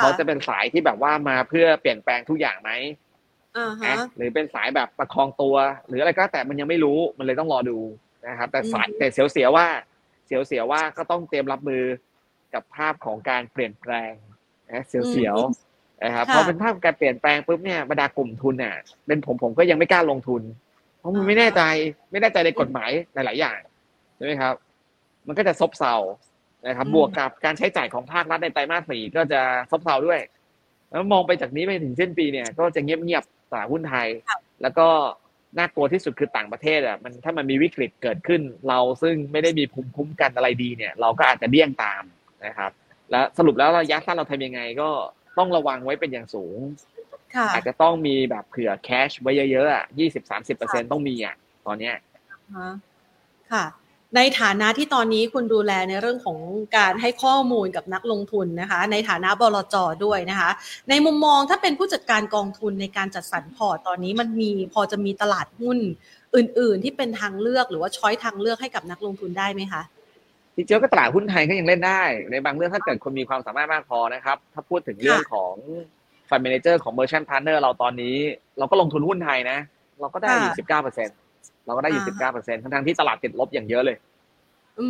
[0.01, 2.71] เขาจะเป็นสายที่แบบว่ามาเพื่อเปลี่ยนแปลงทุกอย่างไหม
[3.87, 5.57] นะหรือเป็นสายแบบประคองตัว
[5.89, 7.79] หรืออะไรก็แต่มันยังไม่รู้มันเลยต้องรอดู
[8.29, 9.67] นะครับ แต่สายแต่เสียวๆว่า
[10.27, 11.85] เสียวๆว่าก็ต้องเตรียมรับมือ
[12.55, 14.13] กับภาพของการเปลี่ยนแปลง
[14.73, 18.77] นะเสียวๆนะครับพอเป็นภาพการเปลี่ยนแปลงปุ๊บเนี่ยบรรดากลุ่มทุนเนี่ย
[19.07, 20.43] เป็นผมผมก็ยังไม่กล้าลงทุน
[20.99, 21.63] เพราะมันไม่แน่ใจ
[22.11, 23.59] ไม่แน่ใจในกฎหมายหลาย ๆ อย่าง
[24.17, 24.55] ใช่ไหมครับ
[25.29, 25.95] มันก็จะซบเซา
[26.66, 30.20] นะครับ บวกกับการใช้จ่ายของภาครัฐในไตรมาสสี่ก็จะซบเซาด้วย
[30.91, 34.09] แล้วมองไปจากนี้ไปถึงสิ้นปีเนี่ย ก็จะเงียบๆตลาดหุ้นไทย
[34.62, 34.89] แล้วก็
[35.59, 42.03] น่ากลัวที่สุดคือต่างประเทศอะมันถ้ามันมีวิกฤตเกิดขึ้น เราซึ่งไม่ได้มีภูมิคุ้มกันอะไรดีเนี่ย เราก็อาจจะเลี่ยงตาม
[42.47, 42.70] นะครับ
[43.11, 44.89] และสรุปแล้วระยะสั้นเราทำยังไงก็
[45.39, 46.59] ต้องระวังไว้เป็นอย่างสูง
[47.53, 51.35] อาจจะต้องมีแบบเผื่อแคชไว้เยอะๆอะยี่สิบสามสิบเปอร์เซ็นต้องมีอะ
[51.66, 51.95] ตอนเนี้ย
[53.53, 53.64] ค่ะ
[54.17, 56.39] ในฐานะที่ตอนนี้คุณดูแลในเรื่องของ
[56.77, 60.51] การให้ข้อมูลกับนักลงทุนนะคะ ในฐานะบลจด้วยนะคะ
[60.91, 65.79] ในมุมมองถ้าเป็นผู้จัดการกองทุนในการจัดสรรพอร์ตตอนนี้มันมีพอจะมีตลาดหุ้น
[66.37, 69.83] อื่น ๆ ที่เป็นทางเลือกหรือว่า choice ทางเลือกให้กับนักลงทุนได้ไหมคะ
[70.55, 75.55] ที่จริงก็ตลาดหุ้นไทยก็ยังเล่นได้ ในบางเรื่องถ้าเกิดคนมีความสามารถมากพอนะครับ ถ้าพูดถึงเรื่องของ
[76.31, 78.17] fund manager ของ Merchant Partners เราตอนนี้
[78.59, 79.59] เราก็ลงทุนหุ้นไทยนะ
[80.01, 81.09] เราก็ได้อยู่สิบเก้าเปอร์เซ็น
[81.69, 83.97] เราก็ได้อยู่สิบเก้าเปอร์เซ็นต์ทั้งที่ตลาดติดลบอย่างเยอะเลย
[84.81, 84.87] อื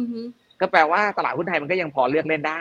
[0.61, 2.61] ก็แปลว่าตลาดหุ้นไทยมันก็ยังพอเลือกเล่นได้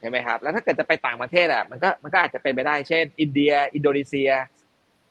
[0.00, 4.30] ใช่ไหมครับ แล้วถ้าเกิดจะไปต่างประเทศอะมันก็มันก็อาจจะเป็นไปได้ เช่น อินเดีย อินโดนีเซีย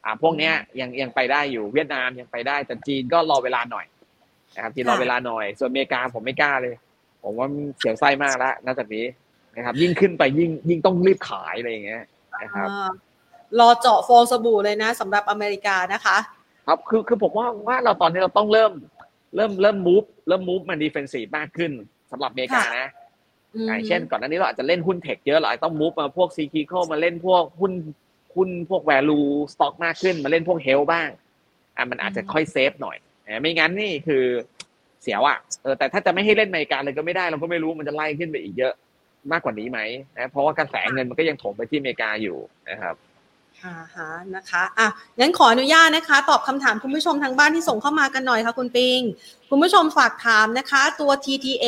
[0.04, 3.86] อ่าพวกเนี้ยยังยังไปได้อยู่เวียดนามยังไปได้แต่จีนก็รอเวลาหน่อย
[4.56, 6.74] นะครับจีนรอเวลาหน่อย ส่วนอเมริกาผมไม่กล้าเลย
[7.22, 7.48] ผมว่า
[7.78, 9.06] เสียวไส้มากแล้วนอกจากนี้
[9.56, 12.02] นะครับ ยิ่งขึ้นไปยิ่งยิ่งต้องรีบขายอะไรอย่างเงี้ย
[12.42, 12.68] นะครับ
[13.60, 16.16] รอเจาะฟองสบู่เลยนะสำหรับอเมริกานะคะ
[16.70, 18.72] ครับคือคือผมว่าว่าเราตอนนี้เราต้องเริ่ม
[19.36, 21.72] เริ่มเริ่ม move เริ่ม move มา defensive มากขึ้น
[22.10, 22.88] สำหรับอเมริกานะ
[23.66, 27.72] อย่างเช่น ก่อนหน้านี้เราอาจจะเล่นหุ้น tech เยอะเราอาจต้อง move มาพวก cyclical มาเล่นพวกหุ้น
[28.34, 31.08] หุ้นพวก value stock มากขึ้น มาเล่นพวก health บ้าง
[31.76, 32.96] อะมันอาจจะค่อย safe หน่อย
[33.40, 34.24] ไม่งั้นนี่คือ
[35.02, 38.74] เสียว่ะเออแต่ถ้าจะไม่ให้เล่นอเมริกาเลยก็ไม่ได้เราก็ไม่รู้มันจะไล่ขึ้นไปอีกเยอะ
[39.32, 39.80] มากกว่านี้ไหม
[40.16, 42.38] นะเพราะว่ากระแสเงินมันก็ยังถมไปที่อเมริกาอยู่
[42.70, 42.94] นะครับ
[43.64, 44.88] อ่าฮะนะคะอะ
[45.20, 49.00] งั้นขออนุญาตนะคะ ตอบคำถามคุณผู้ชมทางบ้านที่ส่งเข้ามากันหน่อยค่ะคุณปิง
[49.50, 51.66] คุณผู้ชมฝากถามนะคะ ตัว TTA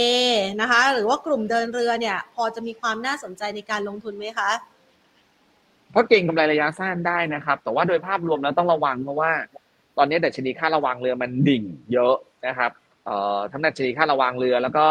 [0.61, 4.51] นะคะ หรือว่ากลุ่มเดินเรือเนี่ย พอจะมีความน่าสนใจในการลงทุนไหมคะ
[5.91, 9.31] เพราะเก่งกำไรระยะสั้นได้นะครับ แต่ว่าโดยภาพรวมแล้วต้องระวังเพราะว่า
[9.99, 11.63] ตอนนี้ดัชนีค่าระวังเรือมันดิ่ง
[11.93, 12.15] เยอะ
[12.47, 12.71] นะครับ
[13.07, 14.85] เอ่อทั้งดัชนีค่าระวางเรือ แล้วก็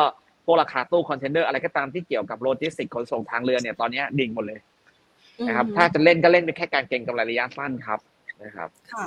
[0.45, 4.59] พวกราคาตู้คอนเทนเนอร์อะไรก็ตามที่เกี่ยวกับโลจิสติกขนส่งทางเรือเนี่ยตอนนี้ดิ่งหมดเลย
[5.47, 7.99] นะครับ ถ้าจะเล่นก็เล่นไปแค่การเก็งกำไรระยะสั้นครับ
[8.43, 9.05] นะครับค่ะ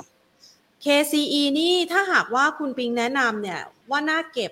[0.83, 3.61] KCE นี่ถ้าหากว่าคุณปิงแนะนำเนี่ย
[3.91, 4.51] ว่าน่าเก็บ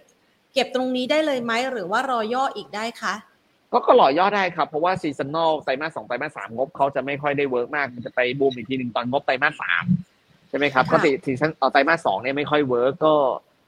[0.54, 3.14] เก็บตรงนี้ได้เลยไหมหรือว่ารอย่ออีกได้คะ
[3.72, 9.86] ก็ก็หล่อย่อได้ครับ เพราะว่า seasonal ไตรมาสสองไตรมาสสามงบเขาจะไม่ค่อยได้ work มากจะไปบูมอีกทีหนึ่งตอนงบไตรมาสสาม
[10.50, 13.16] ใช่ไหมครับก็ season ไตรมาสสองเนี่ยไม่ค่อย work ก็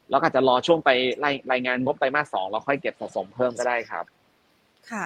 [0.10, 0.90] เราอาจจะรอช่วงไป
[1.52, 4.06] รายงานงบไตรมาสสองเราค่อยเก็บสะสมเพิ่มก็ได้ครับ
[4.92, 5.06] ค่ะ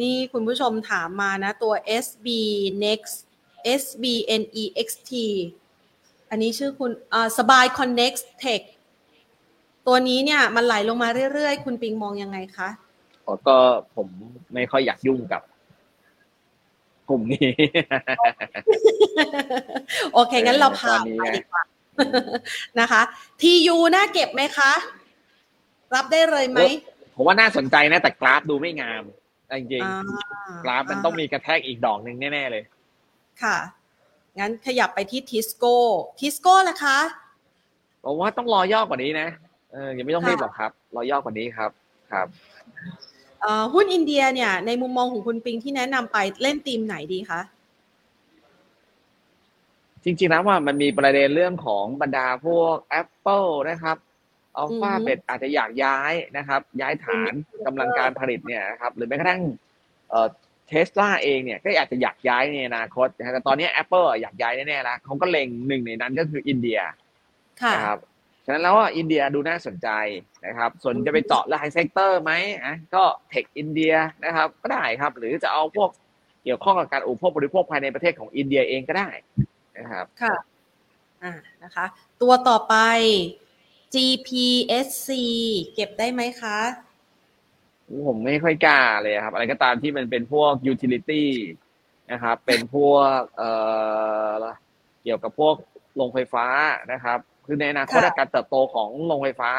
[0.00, 1.72] นี่คุณผู้ชมถามมานะ ตัว
[2.04, 2.26] SB
[2.84, 3.16] Next
[3.80, 5.10] SBNEXT
[6.30, 6.90] อันนี้ชื่อคุณ
[7.38, 8.62] สบาย Connext Tech
[9.86, 12.68] ตัวนี้เนี่ยมันไหลลงมาเรื่อยๆ คุณปิงมองยังไงคะ
[13.48, 13.58] ก็
[13.96, 14.08] ผม
[14.54, 15.42] ไม่ค่อยอยากยุ่งกับ
[17.08, 17.50] กลุ่มนี้
[20.12, 21.62] โอเค งั้นเราผ่านไปดีกว่า
[22.80, 23.02] นะคะ
[23.40, 24.72] TU น่าเก็บไหมคะ
[25.94, 26.58] รับได้เลยไหม
[27.16, 29.02] ผมว่าน่าสนใจนะ แต่กราฟดูไม่งาม
[29.50, 32.64] จริงๆกราฟมันต้องมีกระแทกอีกดอกหนึ่งแน่ ๆ เลย
[33.42, 33.56] ค่ะ
[34.38, 35.76] งั้นขยับไปที่ทิสโก้
[36.20, 36.98] ทิสโก้ล่ะคะ
[38.04, 39.28] ผมว่าต้องรอย่อกว่านี้นะ
[39.72, 41.70] เออยังไม่ต้องรีบหรอกครับ รอย่อกว่านี้ครับ
[42.12, 42.26] ครับ
[43.72, 47.40] หุ้นอินเดียเนี่ย ในมุมมองของคุณปิงที่แนะนำไปเล่นทีมไหนดีคะ
[50.04, 53.96] จริงๆแล้วว่ามันมีประเด็นเรื่องของบรรดาพวก Apple นะครับ
[54.58, 57.32] อัลฟาเบตอาจจะอยากย้ายนะครับ ย้ายฐาน
[57.66, 59.40] กำลังการผลิตเนี่ยนะครับหรือแม้กระทั่ง
[60.10, 60.28] เอ่อ
[60.68, 66.80] เทสลาเองเนี่ยก็อาจจะอยากย้ายในอนาคตแต่ตอนนี้ Apple อยากย้ายแน่ๆแล้วเขาก็เล็งหนึ่งในนั้นก็คืออินเดีย
[67.74, 67.98] นะครับ
[68.44, 69.88] ฉะนั้นแล้วว่าอินเดียดูน่าสนใจ
[70.46, 72.32] นะครับ ส่วนจะไปเจาะราย sector ไหม
[72.64, 73.94] อะก็ tech อินเดีย
[74.24, 75.90] นะครับก็ได้ครับ หรือจะเอาพวก
[76.44, 79.08] เกี่ยวข้องกับการอุปโภคบริโภคภายในประเทศของอินเดียเองก็ได้
[79.78, 80.34] นะครับค่ะ
[81.22, 81.32] อ่า
[81.62, 81.84] นะคะ
[82.22, 82.74] ตัวต่อไป
[83.94, 85.10] GPSC
[85.74, 86.58] เก็บได้ไหมคะ
[88.06, 91.30] ผมไม่ค่อยกล้าเลยครับ อะไรก็ตามที่มันเป็นพวก utility
[92.12, 93.50] นะครับ เป็นพวกเอ่
[94.40, 94.44] อ
[95.02, 95.54] เกี่ยวกับพวก
[95.96, 96.46] โรงไฟฟ้า
[96.92, 99.50] นะครับ คือในอนาคตการเติบโตของโรงไฟฟ้า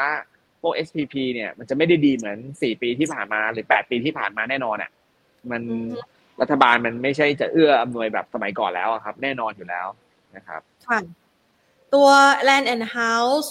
[0.62, 4.90] พวก SPP เนี่ยมันจะไม่ได้ดีเหมือนสี่ปีที่ผ่านมาหรือแปดปีที่ผ่านมาแน่นอนอะ
[5.50, 5.62] มัน
[6.40, 9.86] รัฐบาลมันไม่ใช่จะเอื้ออำนวยแบบสมัยก่อนแล้วครับ แน่นอนอยู่แล้ว
[10.36, 10.98] นะครับค่ะ
[11.94, 12.08] ตัว
[12.48, 13.48] Land and House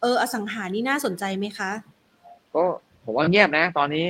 [0.00, 1.70] เอออสังหานี่น่าสนใจไหมคะ
[2.54, 2.64] ก็
[3.04, 4.04] ผมว่าเงียบนะ ตอนนี้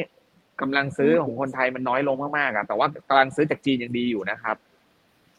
[0.60, 4.56] กำลังซื้อของคนไทยมันน้อยลงมากๆอะแต่ว่ากำลังซื้อจากจีนยังดีอยู่นะครับ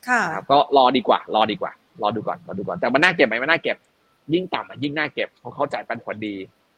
[0.08, 1.72] ค่ะก็รอดีกว่า รอดีกว่า
[2.02, 3.78] รอดูก่อนรอดูก่อนแต่มันน่าเก็บไหมมันน่าเก็บ
[4.34, 6.36] ยิ่งต่ำยิ่งน่าเก็บเพราะเขาจ่ายปันผลดี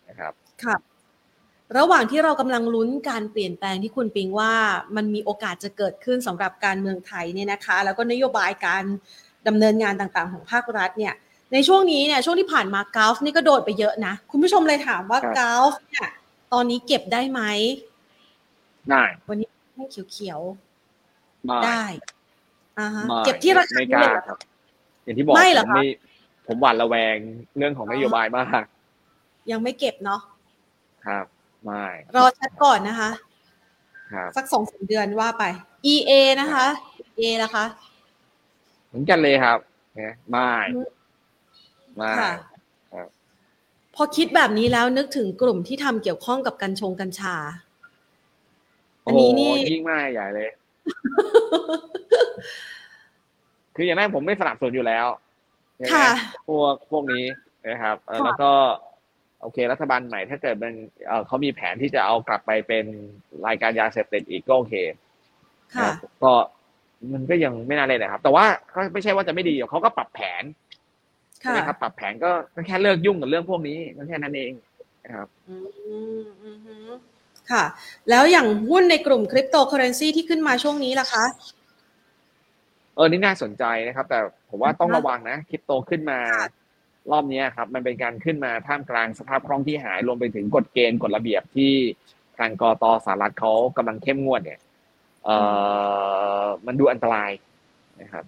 [0.10, 0.76] นะครับ ค่ะ
[1.78, 4.54] ระหว่างที่เรากำลังลุ้นการเปลี่ยนแปลงที่คุณปิงว่า
[4.96, 8.84] มันมีโอกาสจะเกิดขึ้นสำหรับการเมืองไทยเนี่ยนะคะ แล้วก็นโยบายการ
[9.48, 11.14] ดำเนินงานต่างๆ ของภาครัฐเนี่ย
[11.54, 16.10] ในช่วงนี้เนี่ยช่วงที่ผ่านมากาฟนี่ก็โดดไปเยอะนะ คุณผู้ชมเลยถามว่ากาฟเนี่ย
[16.54, 17.42] ตอนนี้เก็บได้ไหม
[18.90, 21.84] ได้วันนี้ให้เขียวๆได้
[22.80, 24.38] อ่าฮะเก็บที่ราคาไม่กล้าครับ
[25.04, 25.82] อย่างที่บอกไม่หรอคะ
[26.48, 27.16] ผมหวาดระแวง
[27.58, 28.64] เรื่องของนโยบายมาก
[29.52, 30.22] ยังไม่เก็บเนาะ
[31.06, 31.26] ครับ
[31.64, 31.86] ไม่
[32.16, 33.10] รอชัดก่อนนะคะ
[34.14, 35.44] ครับสักสองสามเดือนว่าไป
[35.94, 36.66] EA นะคะ
[37.18, 37.66] EA นะคะ
[38.88, 39.58] เหมือนกันเลยครับ
[40.32, 40.52] ไม่
[42.00, 42.14] ไม่
[43.96, 47.36] พอคิดแบบนี้แล้วนึกถึงกลุ่มที่ทำเกี่ยวข้องกับกัญชงกัญชา
[49.06, 50.50] อันนี้นี่ยิ่งมากใหญ่เลย
[53.76, 55.06] คืออย่างนั้นผมไม่สนับสนุนอยู่แล้ว
[55.94, 56.08] ค่ะ
[56.48, 57.26] พวกพวกนี้
[57.70, 57.96] นะครับ
[58.26, 58.52] แล้วก็
[59.42, 60.74] โอเค รัฐบาลใหม่ถ้าเกิดมัน
[61.28, 62.86] เขามีแผนที่จะเอากลับไปเป็น
[63.48, 64.74] รายการยาเสพติดอีกก็โอเค
[65.76, 65.90] ค่ะ
[66.24, 66.34] ก็
[67.14, 70.44] มันก็ยังไม่น่าเลยนะครับ แต่ว่าก็ไม่ใช่ว่าจะไม่ดีเขาก็ปรับแผน
[71.40, 72.32] ใช่ไหมครับปรับแผนก็
[72.68, 74.52] แค่เลิกยุ่งกับเรื่องพวกนี้ก็แค่นั้นเอง
[75.06, 75.28] นะครับ
[77.52, 77.64] ค่ะ
[78.10, 81.26] แล้วอย่างหุ้นในกลุ่มคริปโตเคอเรนซีที่ขึ้นมาช่วงนี้ล่ะคะ
[82.96, 84.20] เออนี่น่าสนใจนะครับ แต่
[84.50, 86.20] ผมว่าต้องระวังนะคริปโตขึ้นมา
[87.12, 91.74] รอบนี้ครับ มันเป็นการขึ้นมาท่ามกลางสภาพคล่องที่หายรวมไปถึงกฎเกณฑ์กฎระเบียบที่
[92.38, 94.60] ทางกตสหรัฐเขากำลังเข้มงวดเนี่ย
[95.26, 95.30] เอ
[96.42, 97.32] อมันดูอันตราย
[98.02, 98.24] นะครับ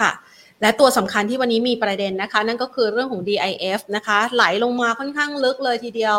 [0.00, 0.10] ค่ะ
[0.62, 6.16] และตัวสำคัญที่วันนี้มีประเด็นนะคะ นั่นก็คือเรื่องของ DIF นะคะ ไหลลงมาค่อนข้างลึกเลยทีเดียว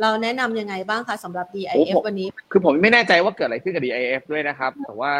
[0.00, 5.12] เราแนะนํำยังไงบ้างคะสำหรับ DIF วันนี้ คือผมไม่แน่ใจว่าเกิดอะไรขึ้นกับ DIF ด้วยนะครับ แต่ว่า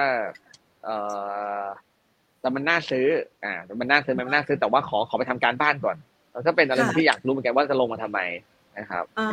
[0.85, 0.89] เอ
[1.61, 1.63] อ
[2.41, 3.07] แต่มันน่าซื้อ
[3.45, 5.97] อ่า มันน่าซื้อมันน่าซื้อ แต่ว่าขอขอไปทำการบ้านก่อน
[6.33, 8.21] แล้วก็เป็นอะไรที่อยากรู้เหมือนกันว่าจะลงมาทำไม
[8.79, 9.29] นะครับอ่า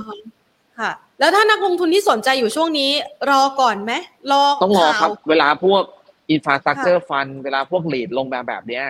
[0.79, 2.91] ค่ะ แล้วถ้านักลงทุนที่สนใจอยู่ช่วงนี้
[3.29, 3.93] รอก่อนไหม
[4.31, 5.83] รอต้องรอครับ เวลาพวก
[6.31, 8.85] infrastructure fund เวลาพวก REIT ลงแบบแบบเนี้ย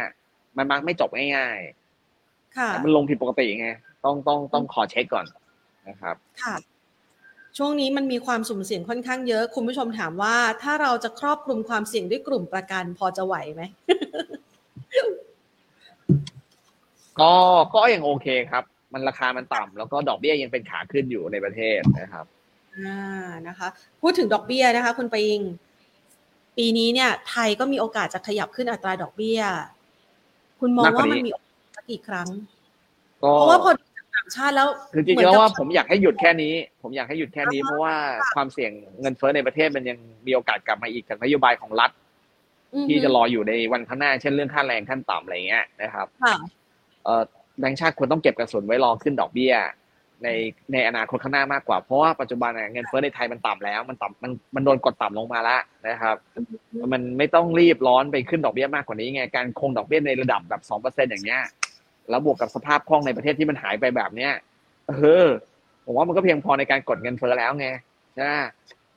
[0.58, 3.70] มันมักไม่จบง่ายๆค่ะมันลงผิดปกติไง
[4.06, 5.26] ต้องต้องต้องขอเช็คก่อน
[5.90, 6.56] นะครับค่ะ
[7.58, 13.62] ช่วงนี้มันมีความสุ่มเสี่ยงค่อนข้างเยอะ คุณผู้ชมถามว่าถ้าเราจะครอบคลุมความเสี่ยงด้วยกลุ่มประกันพอจะไหวไหม
[17.20, 17.34] ก็
[17.74, 22.26] ก็ยังโอเคครับ มันราคามันต่ำแล้วก็ดอกเบี้ยยังเป็นขาขึ้นอยู่ในประเทศนะครับ
[22.76, 23.68] อ่านะคะ
[24.02, 25.40] พูดถึงดอกเบี้ยนะคะ คุณปิง
[26.58, 29.42] ปีนี้เนี่ย ไทยก็มีโอกาสจะขยับขึ้นอัตราดอกเบี้ย
[30.66, 32.28] คุณมองว่ามันมีโอกาสกี่ครั้ง
[33.20, 37.96] เพราะว่าพอ่างชาติแล้วคือจริงๆแล้วว่าผมอยากให้หยุดแค่นี้ ผมอยากให้หยุดแค่นี้เพราะว่า
[38.36, 39.98] ความเสี่ยงเงินเฟ้อในประเทศมันยัง
[40.28, 41.92] มีโอกาสกลับมาอีกจากนโยบายของรัฐ
[42.88, 46.08] ที่จะรออยู่ในวันข้างหน้า เช่นเรื่องค่าแรงขั้นต่ำอะไรเงี้ยนะครับ
[47.06, 47.24] เออ
[47.60, 49.54] แบงก์ชาติควรต้องเก็บกระสุนไว้รอขึ้นดอกเบี้ย
[50.24, 50.30] ใน
[50.74, 56.16] ในอนาคตข้างหน้ามากกว่า เพราะว่าปัจจุบันเงินเฟ้อในไทยมันต่ำแล้ว มันต่ำมันมันโดนกดต่ำลงมาแล้วนะครับ
[56.94, 61.42] มันไม่ต้องรีบร้อนไปขึ้นดอกเบี้ยมากกว่านี้ไงการคงดอกเบี้ยในระดับแบบสองเปอร์เซ็นต์อย่างเงี้ย
[62.10, 64.32] แล้วบวกกับสภาพคล่องในประเทศที่มันหายไปแบบเนี้ย
[64.90, 64.94] เอ
[65.24, 65.26] อ
[65.86, 67.68] ผมว่ามันก็เพียงพอในการกดเงินเฟ้อแล้วไง
[68.18, 68.32] ใช่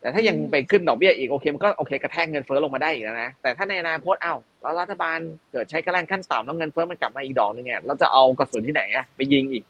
[0.01, 5.19] แต่ถ้ายังไปขึ้นดอกเบี้ยอีกโอเคมันก็โอเคกระแทกเงินเฟ้อลงมาได้อีกแล้วนะแต่ถ้าในอนาคตเอ้าแล้วรัฐบาล
[5.53, 9.65] เกิดใช้กระแรงขั้นต่ำแล้วเงินเฟ้อมันกลับมาอีกดอกนึงเนี่ยเราจะเอากระสุนที่ไหนอะไปยิงอีก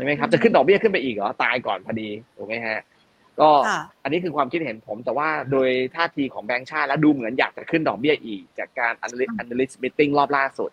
[0.00, 2.78] ช่ไหมครับจะขึ้นดอกเบี้ยขึ้นไปอีกเหรอตายก่อนพอดีถูกไหมฮะ
[3.40, 3.50] ก็
[4.02, 8.92] อันนี้คือความคิดเห็นผมแต่ว่าโดยท่าทีของแบงก์ชาติแล้วดูเหมือนอยากจะขึ้นดอกเบี้ยอีก จากการ
[9.42, 10.70] analyst meeting รอบล่าสุด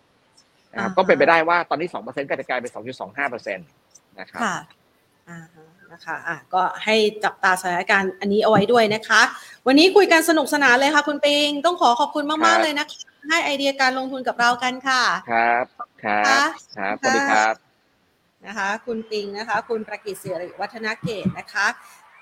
[0.72, 3.66] นะครับก็เป็นไปได้ว่าตอนนี้สองเปอร์เซ็นต์ก็จะกลายเป็นสองจุดสองห้าเปอร์เซ็นต์
[4.18, 4.56] นะครับค่ะ
[5.28, 5.38] อ่า
[5.92, 9.20] นะคะอะก็ให้จับตาสถานการณ์อันนี้เอาไว้ด้วยนะคะ
[9.66, 15.02] วันนี้คุยกันสนุกสนานเลยค่ะ คุณปิงต้องขอขอบคุณมากๆเลยนะคะให้ไอเดียการลงทุนกับเรากันค่ะ
[15.32, 15.64] ครับ
[16.04, 17.67] ครับครับสวัสดีครับ
[18.48, 21.66] นะคะ คุณปิงนะคะ คุณประกิตเสริวัฒนเกตนะคะ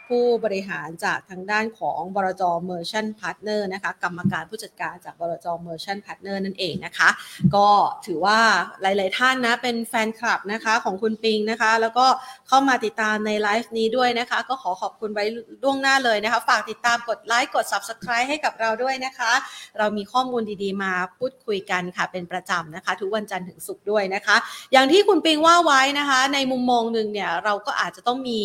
[0.08, 7.08] ผู้บริหารจากทางด้านของบรจ Merchant Partner นะคะกรรมการผู้จัดการจากบรจ Merchant Partner นั่นเองนะคะ
[7.54, 7.68] ก็
[8.06, 8.38] ถือว่า
[8.82, 12.06] หลาย ๆ ท่านนะเป็นแฟนคลับนะคะของคุณปิงนะคะ แล้วก็
[12.48, 15.24] เข้ามาติดตามในไลฟ์นี้ด้วยนะคะ ก็ขอขอบคุณไว้
[15.62, 19.32] ล่วงหน้าเลยนะคะ ฝากติดตามกดไลค์กด Subscribe ให้กับเราด้วยนะคะ
[19.78, 24.36] เรามีข้อมูลดี ๆ มาพูดคุยกันค่ะเป็นประจำนะคะ ทุกวันจันทร์ถึงศุกร์ด้วยนะคะ
[24.72, 28.40] อย่างที่คุณปิงว่าไว้นะคะ ในมุมมองหนึ่งเนี่ยเราก็อาจจะต้องมี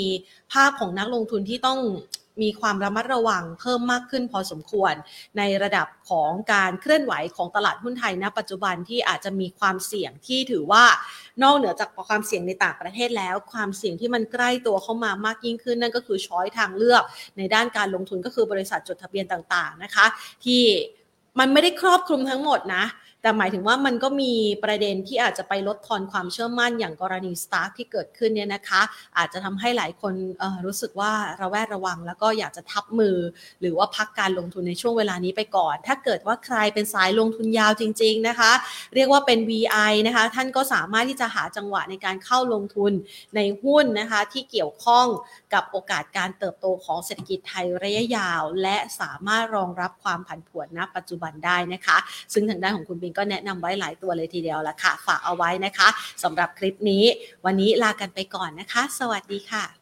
[0.53, 1.79] ภาพของนักลงทุนที่ต้อง
[2.41, 4.93] มีความระมัดระวังเพิ่มมากขึ้นพอสมควร
[5.37, 10.83] ในระดับของการเคลื่อนไหวของตลาดหุ้นไทยณ ปัจจุบันที่อาจจะมีความเสี่ยงที่ถือว่า
[11.43, 17.03] นอกเหนือจากความเสี่ยงในต่างประเทศแล้ว ความเสี่ยงที่มันใกล้ตัวเข้ามามากยิ่งขึ้น นั่นก็คือช้อยทางเลือก
[17.37, 20.05] ในด้านการลงทุนก็คือบริษัทจดทะเบียนต่างๆนะคะ
[20.45, 20.61] ที่
[21.39, 22.83] มันไม่ได้ครอบคลุมทั้งหมดนะ
[23.21, 28.81] แต่หมายถึงว่ามันก็มีประเด็นที่อาจจะไปลดทอนความเชื่อมั่นอย่างกรณีสตาร์ที่เกิดขึ้นเนี่ยนะคะ
[29.17, 30.13] อาจจะทำให้หลายคน
[30.65, 31.11] รู้สึกว่า
[31.41, 33.17] ระแวดระวัง แล้วก็อยากจะทับมือ
[33.61, 38.51] หรือว่าพักการลงทุนในช่วงเวลานี้ไปก่อน ถ้าเกิดว่าใครเป็นสายลงทุนยาวจริง ๆนะคะ
[38.95, 42.91] เรียกว่าเป็น VI นะคะ ท่านก็สามารถที่จะหาจังหวะในการเข้าลงทุน
[43.35, 45.07] ในหุ้นนะคะ ที่เกี่ยวข้อง
[45.53, 51.97] กับโอกาสการเติบโตของเศรษฐกิจไทยระยะยาว และสามารถรองรับความผันผวนณปัจจุบันได้นะคะ
[52.33, 55.87] ซึ่งทางด้านของคุณบิงก็แนะนำไว้หลายตัวเลยทีเดียวละค่ะ ฝากเอาไว้นะคะ
[56.23, 57.03] สำหรับคลิปนี้
[57.45, 59.80] วันนี้ลากันไปก่อนนะคะ สวัสดีค่ะ